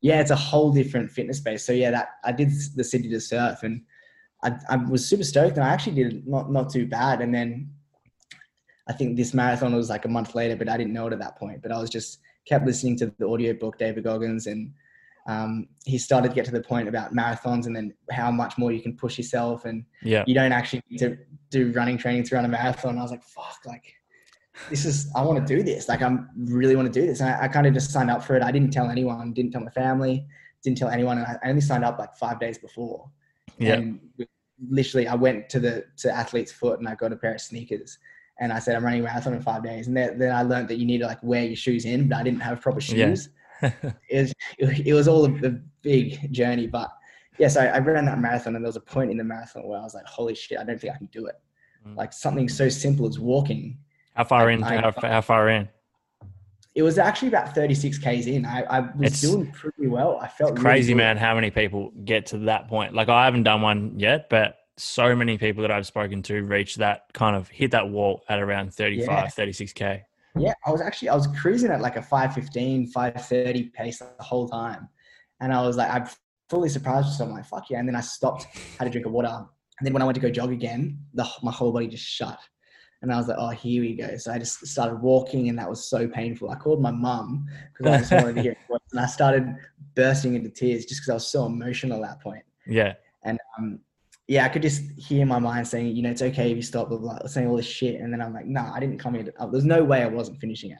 yeah, 0.00 0.20
it's 0.20 0.30
a 0.30 0.36
whole 0.36 0.72
different 0.72 1.10
fitness 1.10 1.38
space. 1.38 1.64
So 1.64 1.72
yeah, 1.72 1.90
that 1.92 2.08
I 2.24 2.32
did 2.32 2.50
the 2.74 2.84
city 2.84 3.08
to 3.10 3.20
surf, 3.20 3.62
and 3.62 3.82
I, 4.42 4.52
I 4.68 4.76
was 4.76 5.06
super 5.06 5.24
stoked, 5.24 5.56
and 5.56 5.64
I 5.64 5.68
actually 5.68 6.02
did 6.02 6.26
not 6.26 6.50
not 6.50 6.70
too 6.70 6.86
bad. 6.86 7.20
And 7.20 7.34
then 7.34 7.70
I 8.88 8.92
think 8.92 9.16
this 9.16 9.32
marathon 9.32 9.74
was 9.74 9.90
like 9.90 10.04
a 10.04 10.08
month 10.08 10.34
later, 10.34 10.56
but 10.56 10.68
I 10.68 10.76
didn't 10.76 10.92
know 10.92 11.06
it 11.06 11.12
at 11.12 11.20
that 11.20 11.36
point. 11.38 11.62
But 11.62 11.72
I 11.72 11.78
was 11.78 11.90
just 11.90 12.18
kept 12.46 12.66
listening 12.66 12.96
to 12.98 13.14
the 13.18 13.26
audiobook 13.26 13.78
David 13.78 14.04
Goggins, 14.04 14.46
and 14.46 14.72
um, 15.26 15.66
he 15.84 15.96
started 15.98 16.28
to 16.28 16.34
get 16.34 16.44
to 16.44 16.50
the 16.50 16.60
point 16.62 16.88
about 16.88 17.14
marathons 17.14 17.66
and 17.66 17.74
then 17.74 17.94
how 18.10 18.30
much 18.30 18.58
more 18.58 18.72
you 18.72 18.80
can 18.82 18.94
push 18.96 19.16
yourself, 19.16 19.64
and 19.64 19.84
Yeah. 20.02 20.24
you 20.26 20.34
don't 20.34 20.52
actually 20.52 20.82
need 20.90 20.98
to 20.98 21.16
do 21.50 21.72
running 21.72 21.96
training 21.96 22.24
to 22.24 22.34
run 22.34 22.44
a 22.44 22.48
marathon. 22.48 22.98
I 22.98 23.02
was 23.02 23.10
like, 23.10 23.22
fuck, 23.22 23.58
like 23.64 23.84
this 24.70 24.84
is 24.84 25.10
I 25.16 25.22
want 25.22 25.44
to 25.46 25.56
do 25.56 25.62
this. 25.62 25.88
Like 25.88 26.02
I'm 26.02 26.28
really 26.36 26.76
want 26.76 26.92
to 26.92 27.00
do 27.00 27.06
this. 27.06 27.20
And 27.20 27.30
I, 27.30 27.44
I 27.44 27.48
kind 27.48 27.66
of 27.66 27.74
just 27.74 27.90
signed 27.90 28.10
up 28.10 28.22
for 28.22 28.36
it. 28.36 28.42
I 28.42 28.52
didn't 28.52 28.72
tell 28.72 28.88
anyone, 28.90 29.32
didn't 29.32 29.52
tell 29.52 29.62
my 29.62 29.70
family, 29.70 30.26
didn't 30.62 30.78
tell 30.78 30.88
anyone. 30.90 31.18
And 31.18 31.26
I 31.26 31.48
only 31.48 31.60
signed 31.60 31.84
up 31.84 31.98
like 31.98 32.14
five 32.16 32.38
days 32.38 32.58
before. 32.58 33.08
Yeah. 33.58 33.74
And 33.74 34.00
literally 34.68 35.08
I 35.08 35.14
went 35.14 35.48
to 35.50 35.60
the 35.60 35.84
to 35.98 36.12
athlete's 36.12 36.52
foot 36.52 36.78
and 36.78 36.88
I 36.88 36.94
got 36.94 37.12
a 37.12 37.16
pair 37.16 37.34
of 37.34 37.40
sneakers 37.40 37.98
and 38.40 38.52
I 38.52 38.58
said 38.58 38.76
I'm 38.76 38.84
running 38.84 39.00
a 39.00 39.04
marathon 39.04 39.34
in 39.34 39.42
five 39.42 39.62
days. 39.64 39.86
And 39.88 39.96
then, 39.96 40.18
then 40.18 40.32
I 40.34 40.42
learned 40.42 40.68
that 40.68 40.76
you 40.76 40.86
need 40.86 40.98
to 40.98 41.06
like 41.06 41.22
wear 41.22 41.44
your 41.44 41.56
shoes 41.56 41.84
in, 41.84 42.08
but 42.08 42.16
I 42.18 42.22
didn't 42.22 42.40
have 42.40 42.60
proper 42.60 42.80
shoes. 42.80 42.96
Yeah. 42.98 43.32
It 43.62 43.94
was 44.10 44.34
it 44.58 44.94
was 44.94 45.08
all 45.08 45.26
a, 45.26 45.46
a 45.46 45.50
big 45.82 46.32
journey, 46.32 46.66
but 46.66 46.90
yes, 47.38 47.56
I, 47.56 47.66
I 47.66 47.78
ran 47.78 48.04
that 48.06 48.18
marathon 48.18 48.56
and 48.56 48.64
there 48.64 48.68
was 48.68 48.76
a 48.76 48.80
point 48.80 49.10
in 49.10 49.16
the 49.16 49.24
marathon 49.24 49.66
where 49.66 49.78
I 49.80 49.82
was 49.82 49.94
like, 49.94 50.06
holy 50.06 50.34
shit, 50.34 50.58
I 50.58 50.64
don't 50.64 50.80
think 50.80 50.94
I 50.94 50.98
can 50.98 51.06
do 51.06 51.26
it. 51.26 51.34
Mm. 51.86 51.96
Like 51.96 52.12
something 52.12 52.48
so 52.48 52.68
simple 52.68 53.06
as 53.06 53.18
walking. 53.18 53.78
How 54.14 54.24
far 54.24 54.50
in? 54.50 54.62
I- 54.62 54.80
how, 54.80 54.92
how 55.00 55.20
far 55.20 55.48
in? 55.48 55.68
It 56.74 56.82
was 56.82 56.98
actually 56.98 57.28
about 57.28 57.54
36 57.54 57.98
Ks 57.98 58.04
in. 58.26 58.44
I, 58.44 58.62
I 58.62 58.80
was 58.80 58.90
It's- 59.02 59.20
doing 59.20 59.50
pretty 59.52 59.86
well. 59.86 60.18
I 60.20 60.26
felt 60.26 60.52
really 60.52 60.62
crazy, 60.62 60.92
good. 60.92 60.96
man. 60.96 61.16
How 61.16 61.32
many 61.36 61.50
people 61.50 61.92
get 62.04 62.26
to 62.26 62.38
that 62.38 62.66
point? 62.66 62.94
Like 62.94 63.08
I 63.08 63.24
haven't 63.26 63.44
done 63.44 63.62
one 63.62 63.98
yet, 63.98 64.28
but 64.28 64.56
so 64.76 65.14
many 65.14 65.38
people 65.38 65.62
that 65.62 65.70
I've 65.70 65.86
spoken 65.86 66.20
to 66.24 66.42
reach 66.42 66.74
that 66.76 67.04
kind 67.12 67.36
of 67.36 67.46
hit 67.48 67.70
that 67.70 67.88
wall 67.90 68.24
at 68.28 68.40
around 68.40 68.74
35, 68.74 69.06
Yeah. 69.08 69.26
36k. 69.28 70.02
Yeah, 70.36 70.54
I 70.66 70.72
was 70.72 70.80
actually 70.80 71.10
I 71.10 71.14
was 71.14 71.26
cruising 71.28 71.70
at 71.70 71.80
like 71.80 71.96
a 71.96 72.02
515, 72.02 72.88
530 72.88 73.70
pace 73.70 73.98
the 73.98 74.22
whole 74.22 74.48
time. 74.48 74.88
And 75.40 75.52
I 75.52 75.62
was 75.62 75.76
like, 75.76 75.92
I'm 75.92 76.08
fully 76.48 76.68
surprised 76.68 77.06
myself. 77.06 77.28
I'm 77.28 77.36
like, 77.36 77.46
fuck 77.46 77.70
yeah. 77.70 77.78
And 77.78 77.88
then 77.88 77.96
I 77.96 78.00
stopped, 78.00 78.46
had 78.78 78.88
a 78.88 78.90
drink 78.90 79.06
of 79.06 79.12
water. 79.12 79.28
And 79.28 79.86
then 79.86 79.92
when 79.92 80.02
I 80.02 80.04
went 80.04 80.14
to 80.14 80.20
go 80.20 80.30
jog 80.30 80.52
again, 80.52 80.98
the, 81.14 81.26
my 81.42 81.52
whole 81.52 81.72
body 81.72 81.88
just 81.88 82.04
shut. 82.04 82.38
And 83.02 83.12
I 83.12 83.16
was 83.18 83.28
like, 83.28 83.36
oh, 83.38 83.50
here 83.50 83.82
we 83.82 83.94
go. 83.94 84.16
So 84.16 84.32
I 84.32 84.38
just 84.38 84.66
started 84.66 85.02
walking 85.02 85.48
and 85.50 85.58
that 85.58 85.68
was 85.68 85.90
so 85.90 86.08
painful. 86.08 86.50
I 86.50 86.54
called 86.54 86.80
my 86.80 86.90
mum 86.90 87.46
because 87.76 87.92
I 87.92 87.98
just 87.98 88.12
wanted 88.12 88.36
to 88.36 88.42
hear 88.42 88.52
it. 88.70 88.82
And 88.92 89.00
I 89.00 89.06
started 89.06 89.54
bursting 89.94 90.34
into 90.36 90.48
tears 90.48 90.86
just 90.86 91.02
because 91.02 91.10
I 91.10 91.14
was 91.14 91.26
so 91.26 91.44
emotional 91.44 92.02
at 92.02 92.10
that 92.12 92.22
point. 92.22 92.44
Yeah. 92.66 92.94
And 93.24 93.38
um, 93.58 93.80
yeah, 94.26 94.44
I 94.44 94.48
could 94.48 94.62
just 94.62 94.82
hear 94.96 95.26
my 95.26 95.38
mind 95.38 95.68
saying, 95.68 95.94
you 95.94 96.02
know, 96.02 96.10
it's 96.10 96.22
okay 96.22 96.50
if 96.50 96.56
you 96.56 96.62
stop, 96.62 96.88
blah, 96.88 96.98
blah, 96.98 97.18
blah, 97.18 97.26
saying 97.28 97.46
all 97.46 97.56
this 97.56 97.66
shit. 97.66 98.00
And 98.00 98.12
then 98.12 98.22
I'm 98.22 98.32
like, 98.32 98.46
nah, 98.46 98.72
I 98.74 98.80
didn't 98.80 98.98
come 98.98 99.14
here. 99.14 99.24
To, 99.24 99.32
uh, 99.42 99.46
there's 99.46 99.64
no 99.66 99.84
way 99.84 100.02
I 100.02 100.06
wasn't 100.06 100.40
finishing 100.40 100.70
it. 100.70 100.78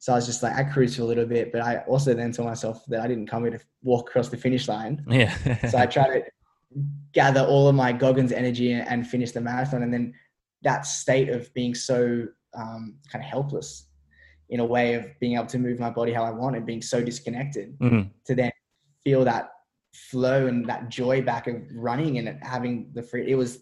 So 0.00 0.12
I 0.12 0.16
was 0.16 0.26
just 0.26 0.42
like, 0.42 0.54
I 0.56 0.64
cruised 0.64 0.96
for 0.96 1.02
a 1.02 1.06
little 1.06 1.24
bit, 1.24 1.52
but 1.52 1.60
I 1.62 1.78
also 1.86 2.14
then 2.14 2.32
told 2.32 2.48
myself 2.48 2.84
that 2.88 3.00
I 3.00 3.06
didn't 3.06 3.26
come 3.28 3.42
here 3.44 3.52
to 3.52 3.60
walk 3.82 4.08
across 4.10 4.28
the 4.28 4.36
finish 4.36 4.68
line. 4.68 5.04
Yeah. 5.08 5.34
So 5.70 5.78
I 5.78 5.86
tried 5.86 6.18
to 6.18 6.22
gather 7.12 7.40
all 7.42 7.68
of 7.68 7.74
my 7.76 7.92
Goggins 7.92 8.32
energy 8.32 8.72
and, 8.72 8.86
and 8.88 9.06
finish 9.06 9.30
the 9.30 9.40
marathon. 9.40 9.82
And 9.84 9.94
then 9.94 10.12
that 10.62 10.84
state 10.84 11.28
of 11.28 11.52
being 11.54 11.74
so 11.74 12.26
um, 12.54 12.96
kind 13.10 13.24
of 13.24 13.30
helpless 13.30 13.86
in 14.50 14.60
a 14.60 14.64
way 14.64 14.94
of 14.94 15.06
being 15.20 15.36
able 15.36 15.46
to 15.46 15.58
move 15.58 15.78
my 15.78 15.90
body 15.90 16.12
how 16.12 16.24
I 16.24 16.30
wanted, 16.30 16.66
being 16.66 16.82
so 16.82 17.02
disconnected 17.02 17.78
Mhm. 17.78 18.10
to 18.26 18.34
then 18.34 18.50
feel 19.04 19.24
that 19.24 19.50
flow 19.94 20.46
and 20.46 20.66
that 20.66 20.88
joy 20.88 21.22
back 21.22 21.46
of 21.46 21.56
running 21.74 22.18
and 22.18 22.42
having 22.42 22.90
the 22.94 23.02
free 23.02 23.30
it 23.30 23.34
was 23.34 23.60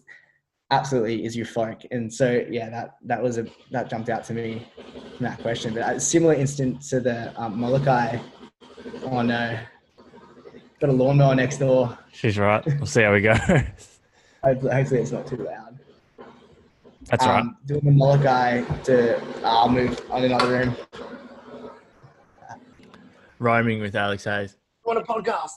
absolutely 0.71 1.23
is 1.23 1.35
euphoric 1.37 1.85
and 1.91 2.11
so 2.11 2.43
yeah 2.49 2.69
that 2.69 2.95
that 3.03 3.21
was 3.21 3.37
a 3.37 3.45
that 3.71 3.89
jumped 3.89 4.09
out 4.09 4.23
to 4.23 4.33
me 4.33 4.65
from 5.15 5.25
that 5.25 5.39
question 5.39 5.73
but 5.73 5.95
a 5.95 5.99
similar 5.99 6.33
instance 6.33 6.89
to 6.89 6.99
the 6.99 7.39
um, 7.39 7.59
Molokai 7.59 8.17
oh 9.03 9.21
no 9.21 9.59
got 10.79 10.89
a 10.89 10.93
lawnmower 10.93 11.35
next 11.35 11.57
door 11.57 11.97
She's 12.11 12.37
right. 12.37 12.63
We'll 12.77 12.85
see 12.85 13.01
how 13.01 13.11
we 13.13 13.21
go. 13.21 13.33
hopefully, 14.43 14.71
hopefully 14.71 15.01
it's 15.01 15.11
not 15.11 15.25
too 15.25 15.37
loud 15.37 15.79
That's 17.05 17.25
right. 17.25 17.41
um, 17.41 17.57
doing 17.65 17.83
the 17.83 17.91
Molokai 17.91 18.61
to 18.83 19.21
I'll 19.43 19.69
move 19.69 19.99
on 20.09 20.23
another 20.23 20.47
room 20.47 20.75
Roaming 23.39 23.81
with 23.81 23.95
Alex 23.95 24.23
Hayes. 24.23 24.55
on 24.85 24.97
a 24.97 25.01
podcast. 25.01 25.51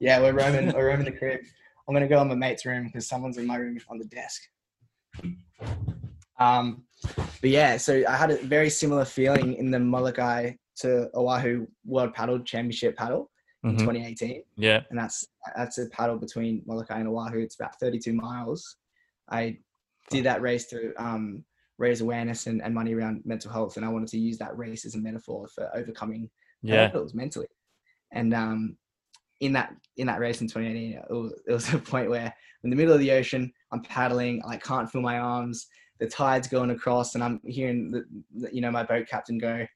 Yeah, 0.00 0.20
we're 0.20 0.32
roaming. 0.42 0.72
we're 0.74 0.88
roaming 0.88 1.04
the 1.04 1.12
crib. 1.12 1.40
I'm 1.86 1.94
gonna 1.94 2.08
go 2.08 2.20
in 2.22 2.28
my 2.28 2.34
mate's 2.34 2.64
room 2.66 2.86
because 2.86 3.06
someone's 3.08 3.38
in 3.38 3.46
my 3.46 3.56
room 3.56 3.78
on 3.88 3.98
the 3.98 4.04
desk. 4.06 4.42
Um, 6.38 6.84
but 7.40 7.50
yeah, 7.50 7.76
so 7.76 8.02
I 8.08 8.16
had 8.16 8.30
a 8.30 8.36
very 8.38 8.70
similar 8.70 9.04
feeling 9.04 9.54
in 9.54 9.70
the 9.70 9.78
Molokai 9.78 10.52
to 10.76 11.10
Oahu 11.14 11.66
World 11.84 12.14
Paddle 12.14 12.38
Championship 12.40 12.96
paddle 12.96 13.30
in 13.64 13.72
Mhm. 13.76 13.80
2018, 13.80 14.42
Yeah. 14.56 14.82
and 14.88 14.98
that's 14.98 15.26
that's 15.56 15.76
a 15.78 15.88
paddle 15.90 16.16
between 16.16 16.62
Molokai 16.64 16.98
and 17.00 17.08
Oahu. 17.08 17.40
It's 17.40 17.56
about 17.56 17.78
32 17.78 18.12
miles. 18.14 18.76
I 19.28 19.58
did 20.08 20.24
that 20.24 20.40
race 20.40 20.66
to 20.68 20.92
um, 20.96 21.44
raise 21.78 22.00
awareness 22.00 22.46
and, 22.46 22.62
and 22.62 22.74
money 22.74 22.94
around 22.94 23.22
mental 23.26 23.50
health, 23.52 23.76
and 23.76 23.84
I 23.84 23.88
wanted 23.90 24.08
to 24.08 24.18
use 24.18 24.38
that 24.38 24.56
race 24.56 24.84
as 24.86 24.94
a 24.94 24.98
metaphor 24.98 25.46
for 25.48 25.70
overcoming 25.76 26.30
Yeah. 26.62 26.86
hurdles 26.88 27.14
mentally. 27.14 27.46
And 28.12 28.32
um, 28.34 28.76
in 29.40 29.52
that 29.54 29.74
in 29.96 30.06
that 30.06 30.20
race 30.20 30.40
in 30.40 30.46
2018, 30.46 30.92
it 30.92 31.10
was, 31.10 31.32
it 31.46 31.52
was 31.52 31.74
a 31.74 31.78
point 31.78 32.10
where 32.10 32.32
in 32.62 32.70
the 32.70 32.76
middle 32.76 32.92
of 32.92 33.00
the 33.00 33.10
ocean, 33.10 33.52
I'm 33.72 33.82
paddling, 33.82 34.42
I 34.46 34.56
can't 34.56 34.90
feel 34.90 35.00
my 35.00 35.18
arms, 35.18 35.66
the 35.98 36.06
tide's 36.06 36.48
going 36.48 36.70
across, 36.70 37.14
and 37.14 37.24
I'm 37.24 37.40
hearing 37.44 37.90
the, 37.90 38.04
the 38.34 38.54
you 38.54 38.60
know 38.60 38.70
my 38.70 38.82
boat 38.82 39.06
captain 39.08 39.38
go, 39.38 39.66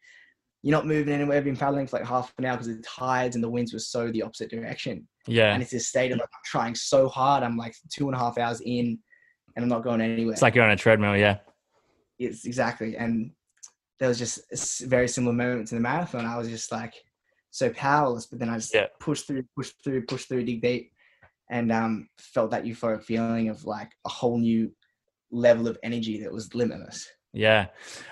"You're 0.62 0.76
not 0.76 0.86
moving 0.86 1.14
anywhere. 1.14 1.36
I've 1.36 1.44
been 1.44 1.56
paddling 1.56 1.86
for 1.86 1.98
like 1.98 2.08
half 2.08 2.32
an 2.38 2.46
hour 2.46 2.56
because 2.56 2.74
the 2.74 2.82
tides 2.82 3.34
and 3.34 3.44
the 3.44 3.50
winds 3.50 3.72
were 3.72 3.78
so 3.78 4.10
the 4.10 4.22
opposite 4.22 4.50
direction." 4.50 5.06
Yeah. 5.26 5.52
And 5.52 5.62
it's 5.62 5.72
this 5.72 5.88
state 5.88 6.12
of 6.12 6.18
like, 6.18 6.28
I'm 6.32 6.40
trying 6.44 6.74
so 6.74 7.08
hard. 7.08 7.42
I'm 7.42 7.56
like 7.56 7.74
two 7.90 8.08
and 8.08 8.16
a 8.16 8.18
half 8.18 8.38
hours 8.38 8.60
in, 8.64 8.98
and 9.56 9.62
I'm 9.62 9.68
not 9.68 9.84
going 9.84 10.00
anywhere. 10.00 10.32
It's 10.32 10.42
like 10.42 10.54
you're 10.54 10.64
on 10.64 10.70
a 10.70 10.76
treadmill. 10.76 11.16
Yeah. 11.16 11.38
It's 12.18 12.46
exactly. 12.46 12.96
And 12.96 13.32
there 13.98 14.08
was 14.08 14.18
just 14.18 14.40
a 14.82 14.86
very 14.86 15.08
similar 15.08 15.34
moment 15.34 15.72
in 15.72 15.76
the 15.76 15.82
marathon. 15.82 16.26
I 16.26 16.36
was 16.36 16.48
just 16.48 16.72
like 16.72 16.94
so 17.54 17.70
powerless, 17.70 18.26
but 18.26 18.40
then 18.40 18.48
I 18.48 18.56
just 18.56 18.74
Yeah. 18.74 18.88
pushed 18.98 19.28
through, 19.28 19.44
pushed 19.54 19.74
through, 19.84 20.06
pushed 20.06 20.26
through, 20.28 20.42
dig 20.44 20.60
deep, 20.60 20.90
and 21.48 21.70
um, 21.70 22.08
felt 22.18 22.50
that 22.50 22.64
euphoric 22.64 23.04
feeling 23.04 23.48
of 23.48 23.64
like 23.64 23.92
a 24.04 24.08
whole 24.08 24.38
new 24.38 24.72
level 25.30 25.68
of 25.68 25.78
energy 25.84 26.20
that 26.22 26.32
was 26.32 26.52
limitless. 26.52 27.08
Yeah. 27.32 27.66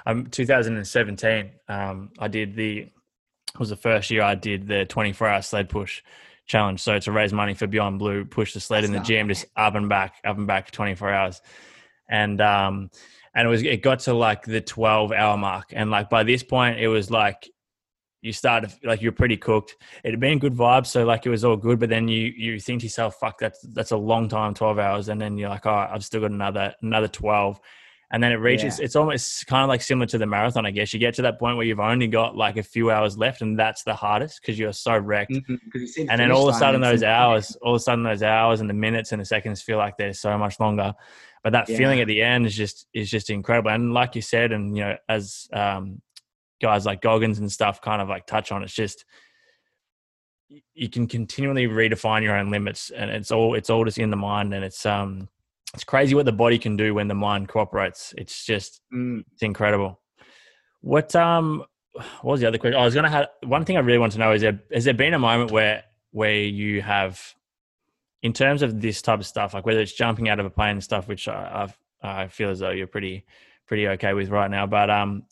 Um, 0.06 0.26
2017, 0.26 1.50
um, 1.68 2.10
I 2.20 2.28
did 2.28 2.54
the, 2.54 2.78
it 2.82 3.58
was 3.58 3.70
the 3.70 3.76
first 3.76 4.12
year 4.12 4.22
I 4.22 4.36
did 4.36 4.68
the 4.68 4.84
24 4.84 5.26
hour 5.26 5.42
sled 5.42 5.68
push 5.68 6.02
challenge. 6.46 6.78
So 6.80 7.00
to 7.00 7.10
raise 7.10 7.32
money 7.32 7.54
for 7.54 7.66
Beyond 7.66 7.98
Blue, 7.98 8.24
push 8.24 8.54
the 8.54 8.60
sled 8.60 8.84
That's 8.84 8.92
in 8.92 8.92
the 8.92 9.00
gym, 9.00 9.26
just 9.26 9.46
up 9.56 9.74
and 9.74 9.88
back, 9.88 10.20
up 10.24 10.38
and 10.38 10.46
back 10.46 10.66
for 10.66 10.72
24 10.72 11.12
hours. 11.12 11.40
And, 12.08 12.40
um, 12.40 12.90
and 13.34 13.48
it 13.48 13.50
was, 13.50 13.64
it 13.64 13.82
got 13.82 14.00
to 14.00 14.14
like 14.14 14.44
the 14.44 14.60
12 14.60 15.10
hour 15.10 15.36
mark. 15.36 15.72
And 15.72 15.90
like 15.90 16.10
by 16.10 16.22
this 16.22 16.44
point, 16.44 16.78
it 16.78 16.86
was 16.86 17.10
like, 17.10 17.51
you 18.22 18.32
started 18.32 18.72
like 18.84 19.02
you're 19.02 19.12
pretty 19.12 19.36
cooked. 19.36 19.76
It 20.04 20.12
had 20.12 20.20
been 20.20 20.38
good 20.38 20.54
vibes, 20.54 20.86
so 20.86 21.04
like 21.04 21.26
it 21.26 21.30
was 21.30 21.44
all 21.44 21.56
good. 21.56 21.78
But 21.80 21.90
then 21.90 22.08
you 22.08 22.32
you 22.36 22.58
think 22.60 22.80
to 22.80 22.86
yourself, 22.86 23.16
"Fuck, 23.16 23.38
that's 23.38 23.60
that's 23.74 23.90
a 23.90 23.96
long 23.96 24.28
time, 24.28 24.54
twelve 24.54 24.78
hours." 24.78 25.08
And 25.08 25.20
then 25.20 25.36
you're 25.36 25.50
like, 25.50 25.66
"Oh, 25.66 25.88
I've 25.90 26.04
still 26.04 26.20
got 26.22 26.30
another 26.30 26.74
another 26.82 27.08
twelve." 27.08 27.60
And 28.12 28.22
then 28.22 28.30
it 28.30 28.36
reaches. 28.36 28.78
Yeah. 28.78 28.84
It's 28.84 28.94
almost 28.94 29.46
kind 29.46 29.62
of 29.62 29.68
like 29.68 29.80
similar 29.80 30.06
to 30.08 30.18
the 30.18 30.26
marathon, 30.26 30.66
I 30.66 30.70
guess. 30.70 30.92
You 30.92 31.00
get 31.00 31.14
to 31.14 31.22
that 31.22 31.38
point 31.38 31.56
where 31.56 31.64
you've 31.64 31.80
only 31.80 32.06
got 32.06 32.36
like 32.36 32.58
a 32.58 32.62
few 32.62 32.90
hours 32.90 33.16
left, 33.16 33.40
and 33.40 33.58
that's 33.58 33.84
the 33.84 33.94
hardest 33.94 34.40
because 34.40 34.58
you're 34.58 34.74
so 34.74 34.96
wrecked. 34.98 35.32
Mhm, 35.32 35.58
you 35.74 36.06
And 36.10 36.20
then 36.20 36.30
all 36.30 36.48
of 36.48 36.54
a 36.54 36.58
sudden, 36.58 36.82
those 36.82 37.02
hours, 37.02 37.56
all 37.62 37.74
of 37.74 37.76
a 37.76 37.82
sudden, 37.82 38.04
those 38.04 38.22
hours 38.22 38.60
and 38.60 38.68
the 38.68 38.74
minutes 38.74 39.12
and 39.12 39.20
the 39.20 39.24
seconds 39.24 39.62
feel 39.62 39.78
like 39.78 39.96
they're 39.96 40.12
so 40.12 40.36
much 40.36 40.60
longer. 40.60 40.94
But 41.42 41.52
that 41.54 41.66
feeling 41.66 42.00
at 42.00 42.06
the 42.06 42.22
end 42.22 42.46
is 42.46 42.54
just 42.54 42.86
is 42.94 43.10
just 43.10 43.30
incredible. 43.30 43.70
And 43.70 43.94
like 43.94 44.14
you 44.14 44.22
said, 44.22 44.52
and 44.52 44.76
you 44.76 44.84
know, 44.84 44.96
as 45.08 45.48
um, 45.52 46.02
guys 46.62 46.86
like 46.86 47.02
Goggins 47.02 47.38
and 47.40 47.52
stuff 47.52 47.82
kind 47.82 48.00
of 48.00 48.08
like 48.08 48.26
touch 48.26 48.52
on, 48.52 48.62
it's 48.62 48.72
just 48.72 49.04
you 50.74 50.88
can 50.88 51.06
continually 51.06 51.66
redefine 51.66 52.22
your 52.22 52.36
own 52.36 52.50
limits, 52.50 52.90
and 52.90 53.10
it's 53.10 53.30
all 53.30 53.54
it's 53.54 53.68
all 53.68 53.84
just 53.84 53.98
in 53.98 54.10
the 54.10 54.16
mind, 54.16 54.54
and 54.54 54.64
it's 54.64 54.86
um 54.86 55.28
it's 55.74 55.84
crazy 55.84 56.14
what 56.14 56.26
the 56.26 56.32
body 56.32 56.58
can 56.58 56.76
do 56.76 56.94
when 56.94 57.08
the 57.08 57.14
mind 57.14 57.48
cooperates. 57.48 58.14
It's 58.16 58.44
just 58.46 58.80
Mm, 58.92 59.24
it's 59.32 59.42
incredible. 59.42 60.00
What 60.80 61.14
um 61.16 61.64
what 61.92 62.32
was 62.32 62.40
the 62.40 62.46
other 62.48 62.58
question? 62.58 62.80
I 62.80 62.84
was 62.84 62.94
gonna 62.94 63.10
have 63.10 63.28
one 63.44 63.64
thing 63.64 63.76
I 63.76 63.80
really 63.80 63.98
want 63.98 64.12
to 64.12 64.18
know 64.18 64.32
is 64.32 64.42
there 64.42 64.60
has 64.72 64.84
there 64.84 64.94
been 64.94 65.14
a 65.14 65.18
moment 65.18 65.50
where 65.50 65.84
where 66.10 66.34
you 66.34 66.82
have 66.82 67.20
in 68.22 68.32
terms 68.32 68.62
of 68.62 68.80
this 68.80 69.02
type 69.02 69.18
of 69.18 69.26
stuff, 69.26 69.54
like 69.54 69.66
whether 69.66 69.80
it's 69.80 69.92
jumping 69.92 70.28
out 70.28 70.38
of 70.38 70.46
a 70.46 70.50
plane 70.50 70.72
and 70.72 70.84
stuff, 70.84 71.08
which 71.08 71.26
I 71.28 71.62
I've, 71.62 71.78
I 72.02 72.28
feel 72.28 72.50
as 72.50 72.60
though 72.60 72.70
you're 72.70 72.86
pretty 72.86 73.24
pretty 73.66 73.88
okay 73.88 74.12
with 74.12 74.28
right 74.28 74.50
now, 74.50 74.66
but 74.66 74.90
um 74.90 75.24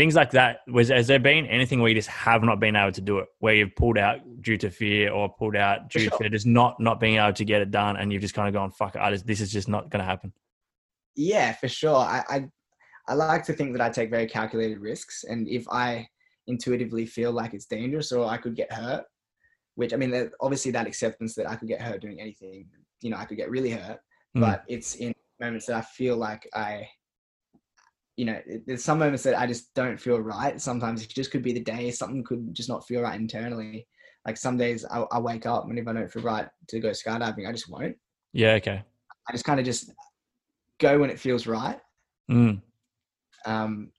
things 0.00 0.14
like 0.14 0.30
that 0.30 0.60
was 0.66 0.88
has 0.88 1.06
there 1.06 1.18
been 1.18 1.46
anything 1.46 1.80
where 1.80 1.88
you 1.90 1.94
just 1.94 2.08
have 2.08 2.42
not 2.42 2.58
been 2.58 2.74
able 2.74 2.92
to 2.92 3.00
do 3.00 3.18
it 3.18 3.28
where 3.38 3.54
you've 3.54 3.74
pulled 3.76 3.98
out 3.98 4.18
due 4.40 4.56
to 4.56 4.70
fear 4.70 5.12
or 5.12 5.28
pulled 5.28 5.56
out 5.56 5.88
due 5.90 6.08
sure. 6.08 6.18
to 6.18 6.30
just 6.30 6.46
not 6.46 6.78
not 6.80 6.98
being 6.98 7.16
able 7.16 7.32
to 7.32 7.44
get 7.44 7.60
it 7.60 7.70
done 7.70 7.96
and 7.96 8.12
you've 8.12 8.22
just 8.22 8.34
kind 8.34 8.48
of 8.48 8.54
gone 8.54 8.70
fuck 8.70 8.94
it, 8.96 9.00
I 9.00 9.10
just, 9.10 9.26
this 9.26 9.40
is 9.40 9.52
just 9.52 9.68
not 9.68 9.90
going 9.90 10.00
to 10.00 10.04
happen 10.04 10.32
yeah, 11.16 11.52
for 11.52 11.68
sure. 11.68 11.96
I, 11.96 12.22
I 12.28 12.48
I 13.08 13.14
like 13.14 13.44
to 13.44 13.52
think 13.52 13.72
that 13.72 13.80
I 13.80 13.90
take 13.90 14.10
very 14.10 14.26
calculated 14.26 14.78
risks, 14.78 15.24
and 15.24 15.48
if 15.48 15.66
I 15.68 16.08
intuitively 16.46 17.06
feel 17.06 17.32
like 17.32 17.54
it's 17.54 17.66
dangerous 17.66 18.12
or 18.12 18.26
I 18.26 18.36
could 18.36 18.56
get 18.56 18.72
hurt, 18.72 19.04
which 19.74 19.92
I 19.92 19.96
mean, 19.96 20.30
obviously 20.40 20.70
that 20.72 20.86
acceptance 20.86 21.34
that 21.34 21.48
I 21.48 21.56
could 21.56 21.68
get 21.68 21.82
hurt 21.82 22.00
doing 22.00 22.20
anything, 22.20 22.66
you 23.02 23.10
know, 23.10 23.16
I 23.16 23.24
could 23.24 23.36
get 23.36 23.50
really 23.50 23.70
hurt, 23.70 24.00
Mm. 24.36 24.42
but 24.42 24.62
it's 24.68 24.94
in 24.94 25.12
moments 25.40 25.66
that 25.66 25.74
I 25.74 25.80
feel 25.80 26.16
like 26.16 26.48
I, 26.54 26.88
you 28.20 28.26
know, 28.26 28.38
there's 28.66 28.84
some 28.84 28.98
moments 28.98 29.22
that 29.22 29.38
I 29.38 29.46
just 29.46 29.72
don't 29.72 29.98
feel 29.98 30.20
right. 30.20 30.60
Sometimes 30.60 31.02
it 31.02 31.08
just 31.08 31.30
could 31.30 31.42
be 31.42 31.54
the 31.54 31.64
day. 31.64 31.90
Something 31.90 32.22
could 32.22 32.52
just 32.52 32.68
not 32.68 32.86
feel 32.86 33.00
right 33.00 33.18
internally. 33.18 33.88
Like 34.26 34.36
some 34.36 34.58
days 34.58 34.84
I, 34.84 35.06
I 35.10 35.18
wake 35.18 35.46
up 35.46 35.64
and 35.64 35.78
if 35.78 35.88
I 35.88 35.94
don't 35.94 36.12
feel 36.12 36.22
right 36.22 36.46
to 36.68 36.80
go 36.80 36.90
skydiving, 36.90 37.48
I 37.48 37.52
just 37.52 37.70
won't. 37.70 37.96
Yeah. 38.34 38.52
Okay. 38.56 38.84
I 39.26 39.32
just 39.32 39.46
kind 39.46 39.58
of 39.58 39.64
just 39.64 39.90
go 40.78 40.98
when 40.98 41.08
it 41.08 41.18
feels 41.18 41.46
right. 41.46 41.80
Mm. 42.30 42.60
Um, 43.46 43.90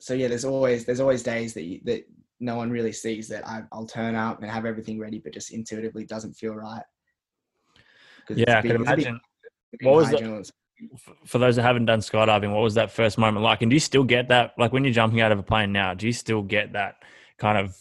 so 0.00 0.12
yeah, 0.12 0.28
there's 0.28 0.44
always 0.44 0.84
there's 0.84 1.00
always 1.00 1.22
days 1.22 1.54
that 1.54 1.62
you, 1.62 1.80
that 1.84 2.04
no 2.40 2.56
one 2.56 2.70
really 2.70 2.92
sees 2.92 3.26
that 3.28 3.48
I, 3.48 3.62
will 3.72 3.86
turn 3.86 4.16
up 4.16 4.42
and 4.42 4.50
have 4.50 4.66
everything 4.66 4.98
ready, 5.00 5.18
but 5.18 5.32
just 5.32 5.50
intuitively 5.50 6.04
doesn't 6.04 6.34
feel 6.34 6.54
right. 6.54 6.84
Yeah, 8.28 8.58
I 8.58 8.60
can 8.60 8.76
imagine. 8.76 9.18
What 9.80 9.94
was 9.94 10.10
the, 10.10 10.50
for 11.26 11.38
those 11.38 11.56
that 11.56 11.62
haven't 11.62 11.86
done 11.86 12.00
skydiving? 12.00 12.52
What 12.52 12.62
was 12.62 12.74
that 12.74 12.90
first 12.90 13.18
moment 13.18 13.42
like? 13.42 13.62
And 13.62 13.70
do 13.70 13.74
you 13.76 13.80
still 13.80 14.04
get 14.04 14.28
that? 14.28 14.52
Like 14.58 14.72
when 14.72 14.84
you're 14.84 14.92
jumping 14.92 15.20
out 15.20 15.32
of 15.32 15.38
a 15.38 15.42
plane 15.42 15.72
now, 15.72 15.94
do 15.94 16.06
you 16.06 16.12
still 16.12 16.42
get 16.42 16.72
that 16.72 16.96
kind 17.38 17.58
of 17.58 17.76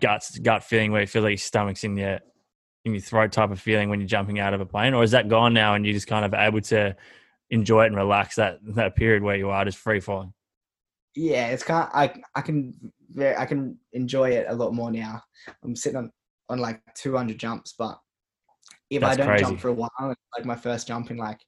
guts 0.00 0.38
gut 0.38 0.64
feeling 0.64 0.92
where 0.92 1.02
you 1.02 1.06
feel 1.06 1.22
like 1.22 1.30
your 1.30 1.38
stomach's 1.38 1.84
in 1.84 1.96
your 1.96 2.20
in 2.84 2.92
your 2.92 3.00
throat 3.00 3.32
type 3.32 3.50
of 3.50 3.60
feeling 3.60 3.88
when 3.88 4.00
you're 4.00 4.06
jumping 4.06 4.38
out 4.38 4.54
of 4.54 4.60
a 4.60 4.66
plane, 4.66 4.94
or 4.94 5.02
is 5.02 5.12
that 5.12 5.28
gone 5.28 5.54
now 5.54 5.74
and 5.74 5.84
you're 5.84 5.94
just 5.94 6.06
kind 6.06 6.24
of 6.24 6.34
able 6.34 6.60
to 6.60 6.94
enjoy 7.50 7.84
it 7.84 7.88
and 7.88 7.96
relax 7.96 8.36
that 8.36 8.58
that 8.74 8.96
period 8.96 9.22
where 9.22 9.36
you 9.36 9.50
are 9.50 9.64
just 9.64 9.78
free 9.78 10.00
falling? 10.00 10.32
yeah, 11.14 11.48
it's 11.48 11.62
kind. 11.62 11.88
Of, 11.88 11.90
I 11.94 12.22
I 12.34 12.40
can 12.40 12.74
I 13.38 13.46
can 13.46 13.78
enjoy 13.92 14.30
it 14.30 14.46
a 14.48 14.54
lot 14.54 14.74
more 14.74 14.90
now. 14.90 15.22
I'm 15.62 15.76
sitting 15.76 15.96
on 15.96 16.10
on 16.48 16.58
like 16.58 16.80
200 16.94 17.38
jumps, 17.38 17.74
but 17.78 17.98
if 18.90 19.00
That's 19.00 19.14
I 19.14 19.16
don't 19.16 19.28
crazy. 19.28 19.44
jump 19.44 19.60
for 19.60 19.68
a 19.68 19.72
while, 19.72 19.90
like 20.00 20.44
my 20.44 20.56
first 20.56 20.86
jump 20.86 21.10
in 21.10 21.16
like 21.16 21.38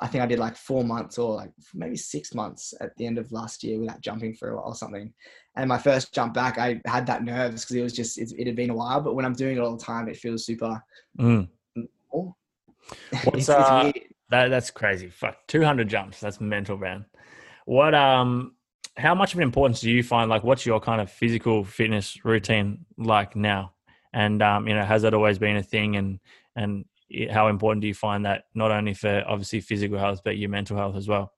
I 0.00 0.06
think 0.06 0.22
I 0.22 0.26
did 0.26 0.38
like 0.38 0.56
four 0.56 0.84
months 0.84 1.18
or 1.18 1.34
like 1.34 1.52
maybe 1.74 1.96
six 1.96 2.34
months 2.34 2.74
at 2.80 2.96
the 2.96 3.06
end 3.06 3.18
of 3.18 3.32
last 3.32 3.64
year 3.64 3.80
without 3.80 4.00
jumping 4.00 4.34
for 4.34 4.50
a 4.50 4.56
while 4.56 4.66
or 4.68 4.74
something. 4.74 5.12
And 5.56 5.68
my 5.68 5.78
first 5.78 6.12
jump 6.12 6.34
back, 6.34 6.58
I 6.58 6.80
had 6.86 7.06
that 7.06 7.24
nerves 7.24 7.64
because 7.64 7.76
it 7.76 7.82
was 7.82 7.92
just 7.92 8.18
it, 8.18 8.32
it, 8.36 8.46
had 8.46 8.56
been 8.56 8.70
a 8.70 8.74
while. 8.74 9.00
But 9.00 9.14
when 9.14 9.24
I'm 9.24 9.34
doing 9.34 9.56
it 9.56 9.60
all 9.60 9.76
the 9.76 9.82
time, 9.82 10.08
it 10.08 10.16
feels 10.16 10.44
super. 10.44 10.82
Mm. 11.18 11.48
What's 13.24 13.34
it's, 13.34 13.48
uh, 13.48 13.92
it's 13.94 14.06
that? 14.30 14.48
That's 14.48 14.70
crazy. 14.70 15.08
Fuck, 15.08 15.46
200 15.48 15.88
jumps. 15.88 16.20
That's 16.20 16.40
mental, 16.40 16.76
man. 16.76 17.06
What 17.64 17.94
um 17.94 18.54
how 18.96 19.14
much 19.14 19.32
of 19.32 19.40
an 19.40 19.44
importance 19.44 19.80
do 19.80 19.90
you 19.90 20.02
find 20.02 20.30
like 20.30 20.44
what's 20.44 20.66
your 20.66 20.80
kind 20.80 21.00
of 21.00 21.10
physical 21.10 21.64
fitness 21.64 22.24
routine 22.24 22.84
like 22.98 23.34
now? 23.34 23.72
And 24.12 24.42
um, 24.42 24.68
you 24.68 24.74
know, 24.74 24.84
has 24.84 25.02
that 25.02 25.14
always 25.14 25.38
been 25.38 25.56
a 25.56 25.62
thing 25.62 25.96
and 25.96 26.20
and 26.56 26.84
how 27.30 27.48
important 27.48 27.82
do 27.82 27.88
you 27.88 27.94
find 27.94 28.24
that 28.24 28.44
not 28.54 28.70
only 28.70 28.94
for 28.94 29.22
obviously 29.26 29.60
physical 29.60 29.98
health 29.98 30.20
but 30.24 30.38
your 30.38 30.50
mental 30.50 30.76
health 30.76 30.96
as 30.96 31.08
well? 31.08 31.32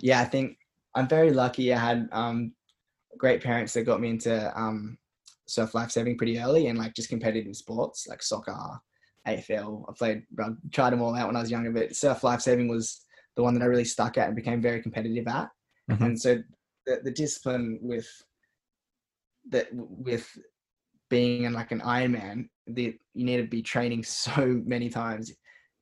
Yeah, 0.00 0.20
I 0.20 0.24
think 0.24 0.56
I'm 0.94 1.08
very 1.08 1.32
lucky. 1.32 1.72
I 1.72 1.78
had 1.78 2.08
um, 2.12 2.52
great 3.18 3.42
parents 3.42 3.72
that 3.74 3.84
got 3.84 4.00
me 4.00 4.10
into 4.10 4.58
um, 4.58 4.98
surf 5.46 5.74
lifesaving 5.74 6.16
pretty 6.16 6.38
early 6.38 6.68
and 6.68 6.78
like 6.78 6.94
just 6.94 7.08
competitive 7.08 7.56
sports 7.56 8.06
like 8.08 8.22
soccer, 8.22 8.56
AFL. 9.26 9.84
I 9.88 9.92
played, 9.96 10.22
tried 10.72 10.90
them 10.90 11.02
all 11.02 11.14
out 11.14 11.26
when 11.26 11.36
I 11.36 11.40
was 11.40 11.50
younger, 11.50 11.72
but 11.72 11.96
surf 11.96 12.22
lifesaving 12.22 12.68
was 12.68 13.04
the 13.36 13.42
one 13.42 13.54
that 13.54 13.62
I 13.62 13.66
really 13.66 13.84
stuck 13.84 14.18
at 14.18 14.26
and 14.26 14.36
became 14.36 14.62
very 14.62 14.82
competitive 14.82 15.26
at. 15.26 15.48
Mm-hmm. 15.90 16.04
And 16.04 16.20
so 16.20 16.38
the, 16.86 17.00
the 17.02 17.10
discipline 17.10 17.78
with 17.82 18.08
that 19.50 19.68
with 19.72 20.28
being 21.08 21.44
in 21.44 21.52
like 21.52 21.72
an 21.72 21.80
Ironman, 21.80 22.48
the, 22.74 22.96
you 23.14 23.24
need 23.24 23.38
to 23.38 23.44
be 23.44 23.62
training 23.62 24.04
so 24.04 24.60
many 24.64 24.88
times. 24.88 25.32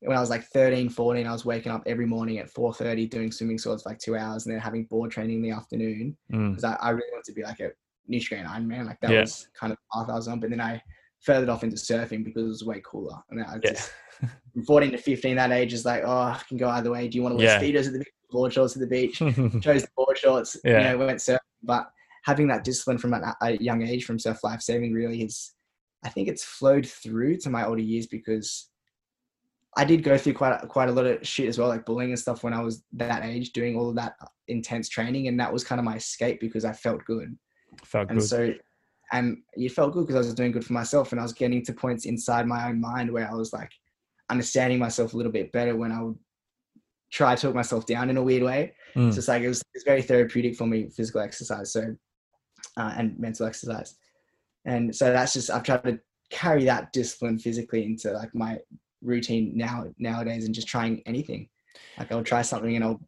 When 0.01 0.15
I 0.15 0.21
was 0.21 0.29
like 0.29 0.45
13, 0.45 0.87
14, 0.89 1.27
I 1.27 1.31
was 1.31 1.43
waking 1.43 1.73
up 1.73 1.83
every 1.85 2.05
morning 2.05 2.37
at 2.37 2.53
4.30 2.53 3.09
doing 3.09 3.31
swimming 3.33 3.57
swords 3.57 3.83
for 3.83 3.89
like 3.89 3.99
two 3.99 4.15
hours 4.15 4.45
and 4.45 4.55
then 4.55 4.61
having 4.61 4.85
board 4.85 5.11
training 5.11 5.37
in 5.37 5.41
the 5.41 5.51
afternoon 5.51 6.15
because 6.29 6.63
mm. 6.63 6.77
I, 6.81 6.87
I, 6.87 6.89
really 6.91 7.09
wanted 7.11 7.25
to 7.25 7.33
be 7.33 7.43
like 7.43 7.59
a 7.59 7.71
Nutri-Grain 8.09 8.45
Ironman. 8.45 8.85
Like 8.85 9.01
that 9.01 9.11
yeah. 9.11 9.21
was 9.21 9.49
kind 9.59 9.73
of 9.73 9.79
path 9.93 10.09
I 10.09 10.15
was 10.15 10.29
on. 10.29 10.39
But 10.39 10.51
then 10.51 10.61
I 10.61 10.81
furthered 11.21 11.49
off 11.49 11.63
into 11.63 11.75
surfing 11.75 12.23
because 12.23 12.43
it 12.43 12.47
was 12.47 12.63
way 12.63 12.81
cooler. 12.85 13.17
And 13.29 13.43
I 13.43 13.57
just, 13.57 13.91
yeah. 14.21 14.29
from 14.53 14.63
14 14.63 14.91
to 14.91 14.97
15, 14.97 15.35
that 15.35 15.51
age 15.51 15.73
is 15.73 15.85
like, 15.85 16.03
oh, 16.05 16.09
I 16.09 16.41
can 16.47 16.57
go 16.57 16.69
either 16.69 16.91
way. 16.91 17.07
Do 17.07 17.17
you 17.17 17.23
want 17.23 17.37
to 17.37 17.43
wear 17.43 17.61
yeah. 17.61 17.61
speedos 17.61 17.87
at 17.87 17.93
the 17.93 17.99
beach, 17.99 18.07
board 18.31 18.53
shorts 18.53 18.75
at 18.75 18.81
the 18.81 18.87
beach? 18.87 19.17
Chose 19.61 19.83
the 19.83 19.89
board 19.95 20.17
shorts, 20.17 20.57
yeah. 20.63 20.77
you 20.77 20.97
know, 20.97 21.05
went 21.05 21.19
surfing. 21.19 21.39
But 21.63 21.89
having 22.23 22.47
that 22.47 22.63
discipline 22.63 22.97
from 22.97 23.13
a, 23.13 23.35
a 23.41 23.57
young 23.57 23.81
age 23.81 24.05
from 24.05 24.19
surf 24.19 24.39
lifesaving 24.43 24.93
really 24.93 25.23
is, 25.23 25.53
I 26.03 26.09
think 26.09 26.27
it's 26.27 26.43
flowed 26.43 26.87
through 26.87 27.37
to 27.37 27.49
my 27.49 27.65
older 27.65 27.81
years 27.81 28.07
because 28.07 28.69
I 29.77 29.85
did 29.85 30.03
go 30.03 30.17
through 30.17 30.33
quite 30.33 30.59
a, 30.61 30.67
quite 30.67 30.89
a 30.89 30.91
lot 30.91 31.05
of 31.05 31.27
shit 31.27 31.47
as 31.47 31.57
well, 31.57 31.67
like 31.67 31.85
bullying 31.85 32.11
and 32.11 32.19
stuff 32.19 32.43
when 32.43 32.53
I 32.53 32.61
was 32.61 32.83
that 32.93 33.23
age, 33.23 33.51
doing 33.51 33.75
all 33.77 33.89
of 33.89 33.95
that 33.95 34.15
intense 34.47 34.89
training, 34.89 35.27
and 35.27 35.39
that 35.39 35.51
was 35.51 35.63
kind 35.63 35.79
of 35.79 35.85
my 35.85 35.95
escape 35.95 36.39
because 36.39 36.65
I 36.65 36.73
felt 36.73 37.03
good. 37.05 37.37
Felt 37.83 38.09
and 38.09 38.19
good. 38.19 38.27
so 38.27 38.53
and 39.11 39.37
you 39.55 39.69
felt 39.69 39.93
good 39.93 40.07
because 40.07 40.15
I 40.15 40.27
was 40.27 40.33
doing 40.33 40.51
good 40.51 40.65
for 40.65 40.73
myself 40.73 41.11
and 41.11 41.19
I 41.19 41.23
was 41.23 41.33
getting 41.33 41.63
to 41.65 41.73
points 41.73 42.05
inside 42.05 42.45
my 42.45 42.69
own 42.69 42.79
mind 42.79 43.11
where 43.11 43.29
I 43.29 43.33
was 43.33 43.53
like 43.53 43.71
understanding 44.29 44.79
myself 44.79 45.13
a 45.13 45.17
little 45.17 45.31
bit 45.31 45.51
better 45.51 45.75
when 45.75 45.91
I 45.91 46.03
would 46.03 46.17
try 47.11 47.35
to 47.35 47.41
talk 47.41 47.55
myself 47.55 47.87
down 47.87 48.09
in 48.09 48.17
a 48.17 48.23
weird 48.23 48.43
way. 48.43 48.73
Mm. 48.95 49.11
So 49.11 49.17
it's 49.17 49.27
like 49.27 49.41
it 49.41 49.47
was, 49.47 49.63
it's 49.73 49.83
very 49.83 50.03
therapeutic 50.03 50.55
for 50.55 50.67
me, 50.67 50.89
physical 50.89 51.21
exercise, 51.21 51.73
so 51.73 51.95
uh, 52.77 52.93
and 52.97 53.17
mental 53.17 53.47
exercise, 53.47 53.95
and 54.65 54.95
so 54.95 55.11
that's 55.11 55.33
just 55.33 55.49
I've 55.49 55.63
tried 55.63 55.83
to 55.83 55.99
carry 56.29 56.65
that 56.65 56.91
discipline 56.93 57.39
physically 57.39 57.85
into 57.85 58.11
like 58.11 58.33
my 58.35 58.59
routine 59.01 59.53
now 59.55 59.85
nowadays 59.97 60.45
and 60.45 60.53
just 60.53 60.67
trying 60.67 61.01
anything. 61.05 61.49
Like 61.97 62.11
I'll 62.11 62.23
try 62.23 62.41
something 62.41 62.75
and 62.75 62.83
I'll 62.83 63.01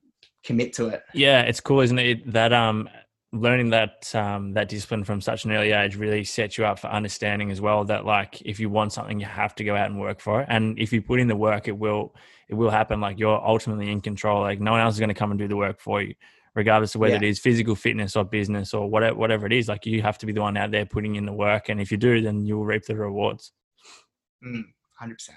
commit 0.44 0.74
to 0.74 0.88
it. 0.88 1.04
Yeah, 1.14 1.42
it's 1.42 1.60
cool, 1.60 1.82
isn't 1.82 2.00
it? 2.00 2.32
That 2.32 2.54
um 2.54 2.90
learning 3.34 3.70
that 3.70 4.14
um, 4.14 4.54
that 4.54 4.68
discipline 4.68 5.04
from 5.04 5.22
such 5.22 5.46
an 5.46 5.52
early 5.52 5.72
age 5.72 5.96
really 5.96 6.24
sets 6.24 6.58
you 6.58 6.66
up 6.66 6.80
for 6.80 6.88
understanding 6.88 7.50
as 7.50 7.62
well 7.62 7.86
that 7.86 8.06
like 8.06 8.42
if 8.42 8.60
you 8.60 8.70
want 8.70 8.92
something 8.92 9.20
you 9.20 9.26
have 9.26 9.56
to 9.56 9.64
go 9.64 9.76
out 9.76 9.90
and 9.90 10.00
work 10.00 10.20
for 10.20 10.42
it 10.42 10.48
and 10.50 10.78
if 10.78 10.92
you 10.92 11.02
put 11.02 11.20
in 11.20 11.28
the 11.28 11.36
work 11.36 11.68
it 11.70 11.78
will 11.78 12.14
it 12.50 12.56
will 12.56 12.70
happen 12.70 13.00
like 13.00 13.18
you're 13.18 13.42
ultimately 13.48 13.90
in 13.90 14.02
control 14.02 14.42
like 14.42 14.60
no 14.60 14.72
one 14.72 14.82
else 14.82 14.96
is 14.96 15.00
going 15.00 15.08
to 15.08 15.16
come 15.16 15.32
and 15.32 15.40
do 15.40 15.48
the 15.48 15.56
work 15.56 15.80
for 15.80 16.02
you 16.02 16.14
regardless 16.56 16.96
of 16.96 17.02
whether 17.02 17.14
yeah. 17.14 17.22
it 17.22 17.30
is 17.30 17.40
physical 17.40 17.76
fitness 17.76 18.16
or 18.16 18.24
business 18.24 18.74
or 18.74 18.90
whatever 18.90 19.16
whatever 19.16 19.46
it 19.46 19.54
is 19.54 19.68
like 19.68 19.86
you 19.86 20.02
have 20.02 20.18
to 20.18 20.26
be 20.26 20.34
the 20.34 20.42
one 20.42 20.58
out 20.58 20.72
there 20.72 20.86
putting 20.86 21.16
in 21.16 21.26
the 21.26 21.34
work. 21.34 21.70
And 21.70 21.80
if 21.80 21.92
you 21.92 21.98
do 21.98 22.22
then 22.22 22.46
you'll 22.46 22.66
reap 22.66 22.86
the 22.86 22.96
rewards. 22.96 23.52
Mm, 24.46 24.64
100% 25.02 25.30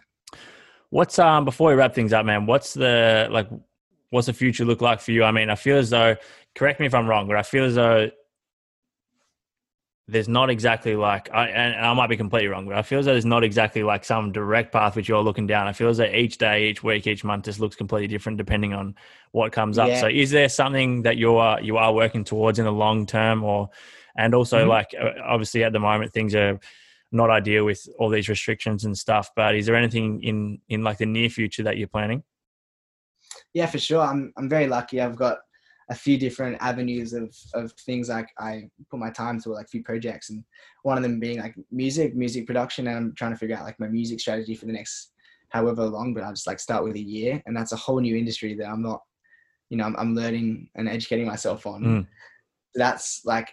what's 0.90 1.18
um 1.18 1.44
before 1.44 1.70
we 1.70 1.74
wrap 1.74 1.94
things 1.94 2.12
up 2.12 2.24
man 2.24 2.46
what's 2.46 2.72
the 2.72 3.27
like 3.31 3.48
what's 4.11 4.29
the 4.29 4.33
future 4.33 4.64
look 4.64 4.81
like 4.81 5.00
for 5.00 5.12
you? 5.12 5.24
I 5.24 5.33
mean 5.33 5.50
i 5.50 5.55
feel 5.55 5.77
as 5.77 5.90
though 5.90 6.16
correct 6.55 6.81
me 6.81 6.87
if 6.87 6.94
I'm 6.94 7.07
wrong, 7.07 7.27
but 7.27 7.37
I 7.37 7.42
feel 7.42 7.64
as 7.64 7.74
though 7.74 8.11
there's 10.06 10.28
not 10.28 10.50
exactly 10.50 10.96
like 10.96 11.32
I 11.32 11.48
and 11.48 11.86
I 11.86 11.94
might 11.94 12.08
be 12.08 12.16
completely 12.16 12.48
wrong, 12.48 12.66
but 12.66 12.76
I 12.76 12.82
feel 12.82 12.98
as 12.98 13.06
though 13.06 13.12
there's 13.12 13.24
not 13.24 13.42
exactly 13.42 13.82
like 13.82 14.04
some 14.04 14.32
direct 14.32 14.70
path 14.70 14.96
which 14.96 15.08
you're 15.08 15.22
looking 15.22 15.46
down. 15.46 15.66
I 15.66 15.72
feel 15.72 15.88
as 15.88 15.96
though 15.96 16.04
each 16.04 16.36
day, 16.36 16.68
each 16.68 16.82
week, 16.82 17.06
each 17.06 17.24
month 17.24 17.46
just 17.46 17.58
looks 17.58 17.74
completely 17.74 18.08
different 18.08 18.36
depending 18.36 18.74
on 18.74 18.96
what 19.32 19.52
comes 19.52 19.78
up. 19.78 19.88
Yeah. 19.88 20.00
So 20.00 20.08
is 20.08 20.30
there 20.30 20.50
something 20.50 21.02
that 21.02 21.16
you 21.16 21.36
are 21.36 21.60
you 21.60 21.78
are 21.78 21.92
working 21.92 22.22
towards 22.22 22.58
in 22.58 22.66
the 22.66 22.72
long 22.72 23.06
term 23.06 23.42
or 23.44 23.70
and 24.16 24.34
also 24.34 24.60
mm-hmm. 24.60 24.68
like 24.68 24.94
obviously 25.24 25.64
at 25.64 25.72
the 25.72 25.80
moment 25.80 26.12
things 26.12 26.34
are 26.34 26.60
not 27.10 27.30
ideal 27.30 27.64
with 27.64 27.88
all 27.98 28.10
these 28.10 28.28
restrictions 28.28 28.84
and 28.84 28.98
stuff, 28.98 29.30
but 29.34 29.54
is 29.54 29.64
there 29.64 29.76
anything 29.76 30.22
in 30.22 30.60
in 30.68 30.84
like 30.84 30.98
the 30.98 31.06
near 31.06 31.30
future 31.30 31.62
that 31.62 31.78
you're 31.78 31.88
planning? 31.88 32.22
Yeah, 33.54 33.66
for 33.66 33.78
sure. 33.78 34.02
I'm 34.02 34.34
I'm 34.36 34.50
very 34.50 34.66
lucky. 34.66 35.00
I've 35.00 35.16
got 35.16 35.38
a 35.90 35.94
few 35.94 36.16
different 36.16 36.56
avenues 36.60 37.12
of 37.12 37.34
of 37.54 37.72
things 37.72 38.08
like 38.08 38.28
I 38.38 38.68
put 38.90 39.00
my 39.00 39.10
time 39.10 39.40
to 39.40 39.50
like 39.50 39.66
a 39.66 39.68
few 39.68 39.82
projects 39.82 40.30
and 40.30 40.44
one 40.82 40.96
of 40.96 41.02
them 41.02 41.20
being 41.20 41.40
like 41.40 41.54
music, 41.70 42.14
music 42.14 42.46
production 42.46 42.86
and 42.88 42.96
I'm 42.96 43.14
trying 43.14 43.32
to 43.32 43.36
figure 43.36 43.56
out 43.56 43.64
like 43.64 43.78
my 43.78 43.88
music 43.88 44.20
strategy 44.20 44.54
for 44.54 44.66
the 44.66 44.72
next 44.72 45.12
however 45.50 45.84
long, 45.86 46.14
but 46.14 46.24
I'll 46.24 46.32
just 46.32 46.46
like 46.46 46.60
start 46.60 46.84
with 46.84 46.96
a 46.96 47.00
year 47.00 47.42
and 47.46 47.56
that's 47.56 47.72
a 47.72 47.76
whole 47.76 48.00
new 48.00 48.16
industry 48.16 48.54
that 48.54 48.68
I'm 48.68 48.82
not, 48.82 49.02
you 49.70 49.76
know, 49.76 49.84
I'm, 49.84 49.96
I'm 49.96 50.14
learning 50.14 50.68
and 50.74 50.88
educating 50.88 51.26
myself 51.26 51.66
on. 51.66 51.82
Mm. 51.82 52.06
That's 52.74 53.20
like 53.24 53.50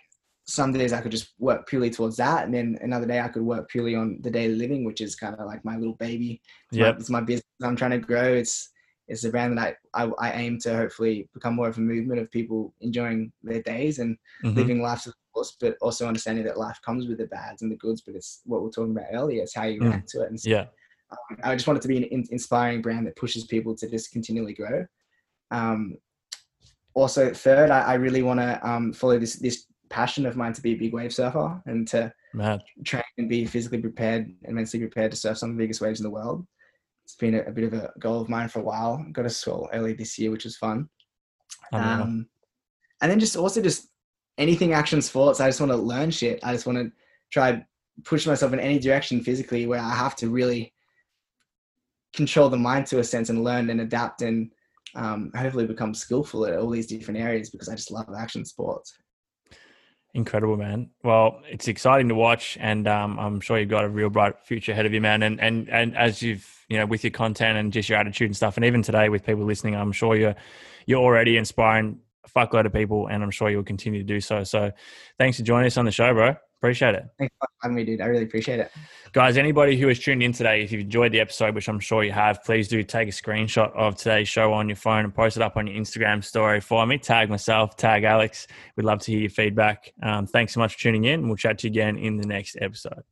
some 0.47 0.73
days 0.73 0.93
I 0.93 1.01
could 1.01 1.11
just 1.11 1.33
work 1.39 1.67
purely 1.67 1.89
towards 1.89 2.17
that, 2.17 2.45
and 2.45 2.53
then 2.53 2.77
another 2.81 3.05
day 3.05 3.19
I 3.19 3.27
could 3.27 3.43
work 3.43 3.69
purely 3.69 3.95
on 3.95 4.19
the 4.21 4.31
daily 4.31 4.55
living, 4.55 4.83
which 4.83 4.99
is 4.99 5.15
kind 5.15 5.35
of 5.35 5.45
like 5.45 5.63
my 5.63 5.77
little 5.77 5.95
baby. 5.95 6.41
Yeah, 6.71 6.89
it's 6.89 7.09
my 7.09 7.21
business 7.21 7.45
I'm 7.63 7.75
trying 7.75 7.91
to 7.91 7.99
grow. 7.99 8.33
It's 8.33 8.69
it's 9.07 9.23
a 9.23 9.29
brand 9.29 9.57
that 9.57 9.77
I, 9.93 10.03
I, 10.03 10.11
I, 10.19 10.31
aim 10.33 10.57
to 10.59 10.75
hopefully 10.75 11.27
become 11.33 11.55
more 11.55 11.67
of 11.67 11.77
a 11.77 11.81
movement 11.81 12.21
of 12.21 12.31
people 12.31 12.73
enjoying 12.81 13.31
their 13.43 13.61
days 13.61 13.99
and 13.99 14.17
mm-hmm. 14.43 14.55
living 14.55 14.81
life 14.81 15.05
of 15.05 15.13
course, 15.33 15.57
but 15.59 15.77
also 15.81 16.07
understanding 16.07 16.45
that 16.45 16.57
life 16.57 16.79
comes 16.85 17.07
with 17.07 17.17
the 17.17 17.27
bads 17.27 17.61
and 17.61 17.71
the 17.71 17.77
goods, 17.77 18.01
but 18.01 18.15
it's 18.15 18.41
what 18.45 18.61
we 18.61 18.67
are 18.67 18.71
talking 18.71 18.91
about 18.91 19.07
earlier. 19.13 19.43
It's 19.43 19.55
how 19.55 19.63
you 19.63 19.79
mm. 19.79 19.89
react 19.89 20.09
to 20.09 20.21
it. 20.21 20.29
And 20.29 20.39
so, 20.39 20.49
yeah. 20.49 20.65
Um, 21.11 21.37
I 21.43 21.55
just 21.55 21.67
want 21.67 21.77
it 21.77 21.81
to 21.81 21.87
be 21.87 21.97
an 21.97 22.03
in- 22.03 22.27
inspiring 22.31 22.81
brand 22.81 23.05
that 23.07 23.17
pushes 23.17 23.45
people 23.45 23.75
to 23.75 23.89
just 23.89 24.11
continually 24.11 24.53
grow. 24.53 24.85
Um, 25.51 25.97
also, 26.93 27.33
third, 27.33 27.69
I, 27.69 27.81
I 27.81 27.93
really 27.95 28.21
want 28.21 28.39
to 28.39 28.67
um, 28.67 28.93
follow 28.93 29.19
this 29.19 29.35
this 29.35 29.65
passion 29.89 30.25
of 30.25 30.37
mine 30.37 30.53
to 30.53 30.61
be 30.61 30.71
a 30.71 30.75
big 30.77 30.93
wave 30.93 31.13
surfer 31.13 31.61
and 31.65 31.85
to 31.89 32.13
Mad. 32.33 32.61
train 32.85 33.03
and 33.17 33.27
be 33.27 33.45
physically 33.45 33.79
prepared 33.79 34.33
and 34.45 34.55
mentally 34.55 34.79
prepared 34.79 35.11
to 35.11 35.17
surf 35.17 35.37
some 35.37 35.49
of 35.49 35.57
the 35.57 35.61
biggest 35.61 35.81
waves 35.81 35.99
in 35.99 36.05
the 36.05 36.09
world 36.09 36.47
it's 37.03 37.15
been 37.15 37.35
a, 37.35 37.41
a, 37.41 37.51
bit 37.51 37.65
of 37.65 37.73
a 37.73 37.91
goal 37.99 38.21
of 38.21 38.29
mine 38.29 38.47
for 38.47 38.59
a 38.59 38.63
while. 38.63 39.03
Got 39.11 39.25
a 39.25 39.29
swell 39.29 39.69
early 39.73 39.93
this 39.93 40.17
year, 40.17 40.31
which 40.31 40.45
was 40.45 40.57
fun. 40.57 40.89
Um, 41.73 42.27
and 43.01 43.11
then 43.11 43.19
just 43.19 43.35
also 43.35 43.61
just 43.61 43.89
anything 44.37 44.73
action 44.73 45.01
sports. 45.01 45.39
I 45.39 45.47
just 45.47 45.59
want 45.59 45.71
to 45.71 45.77
learn 45.77 46.11
shit. 46.11 46.39
I 46.43 46.53
just 46.53 46.65
want 46.65 46.77
to 46.77 46.91
try 47.31 47.65
push 48.03 48.25
myself 48.25 48.53
in 48.53 48.59
any 48.59 48.79
direction 48.79 49.21
physically 49.21 49.67
where 49.67 49.79
I 49.79 49.93
have 49.93 50.15
to 50.17 50.29
really 50.29 50.73
control 52.13 52.49
the 52.49 52.57
mind 52.57 52.87
to 52.87 52.99
a 52.99 53.03
sense 53.03 53.29
and 53.29 53.43
learn 53.43 53.69
and 53.69 53.81
adapt 53.81 54.21
and 54.21 54.51
um, 54.95 55.31
hopefully 55.35 55.65
become 55.65 55.93
skillful 55.93 56.45
at 56.45 56.57
all 56.57 56.69
these 56.69 56.87
different 56.87 57.19
areas 57.19 57.49
because 57.49 57.69
I 57.69 57.75
just 57.75 57.91
love 57.91 58.07
action 58.17 58.43
sports. 58.45 58.93
Incredible, 60.13 60.57
man. 60.57 60.89
Well, 61.03 61.41
it's 61.49 61.69
exciting 61.69 62.09
to 62.09 62.15
watch, 62.15 62.57
and 62.59 62.85
um, 62.85 63.17
I'm 63.17 63.39
sure 63.39 63.57
you've 63.57 63.69
got 63.69 63.85
a 63.85 63.89
real 63.89 64.09
bright 64.09 64.41
future 64.43 64.73
ahead 64.73 64.85
of 64.85 64.93
you, 64.93 64.99
man. 64.99 65.23
And 65.23 65.39
and 65.39 65.69
and 65.69 65.95
as 65.95 66.21
you've 66.21 66.60
you 66.71 66.77
know 66.77 66.85
with 66.85 67.03
your 67.03 67.11
content 67.11 67.57
and 67.57 67.73
just 67.73 67.89
your 67.89 67.99
attitude 67.99 68.27
and 68.27 68.35
stuff, 68.35 68.55
and 68.55 68.65
even 68.65 68.81
today 68.81 69.09
with 69.09 69.25
people 69.25 69.43
listening, 69.43 69.75
I'm 69.75 69.91
sure 69.91 70.15
you're 70.15 70.35
you're 70.85 71.01
already 71.01 71.35
inspiring 71.35 71.99
a 72.23 72.29
fuckload 72.29 72.65
of 72.65 72.71
people, 72.71 73.07
and 73.07 73.21
I'm 73.21 73.31
sure 73.31 73.49
you'll 73.49 73.63
continue 73.63 73.99
to 73.99 74.05
do 74.05 74.21
so. 74.21 74.45
So, 74.45 74.71
thanks 75.19 75.37
for 75.37 75.43
joining 75.43 75.67
us 75.67 75.75
on 75.75 75.83
the 75.83 75.91
show, 75.91 76.13
bro. 76.13 76.35
Appreciate 76.61 76.95
it. 76.95 77.05
Thanks 77.17 77.35
for 77.39 77.47
having 77.61 77.75
me, 77.75 77.83
dude. 77.83 78.01
I 78.01 78.05
really 78.05 78.23
appreciate 78.23 78.59
it. 78.59 78.71
Guys, 79.11 79.35
anybody 79.35 79.77
who 79.77 79.87
has 79.87 79.99
tuned 79.99 80.23
in 80.23 80.31
today, 80.31 80.61
if 80.61 80.71
you've 80.71 80.81
enjoyed 80.81 81.11
the 81.11 81.19
episode, 81.19 81.55
which 81.55 81.67
I'm 81.67 81.79
sure 81.79 82.03
you 82.03 82.11
have, 82.11 82.43
please 82.43 82.67
do 82.67 82.83
take 82.83 83.09
a 83.09 83.11
screenshot 83.11 83.75
of 83.75 83.97
today's 83.97 84.29
show 84.29 84.53
on 84.53 84.69
your 84.69 84.75
phone 84.75 85.03
and 85.03 85.13
post 85.13 85.35
it 85.35 85.43
up 85.43 85.57
on 85.57 85.67
your 85.67 85.75
Instagram 85.75 86.23
story 86.23 86.61
for 86.61 86.85
me. 86.85 86.99
Tag 86.99 87.29
myself, 87.29 87.75
tag 87.75 88.03
Alex. 88.03 88.47
We'd 88.77 88.85
love 88.85 88.99
to 88.99 89.11
hear 89.11 89.21
your 89.21 89.29
feedback. 89.31 89.91
Um, 90.01 90.27
thanks 90.27 90.53
so 90.53 90.59
much 90.59 90.75
for 90.75 90.79
tuning 90.79 91.05
in. 91.05 91.27
We'll 91.27 91.35
chat 91.35 91.57
to 91.59 91.67
you 91.67 91.71
again 91.71 91.97
in 91.97 92.17
the 92.17 92.27
next 92.27 92.55
episode. 92.61 93.03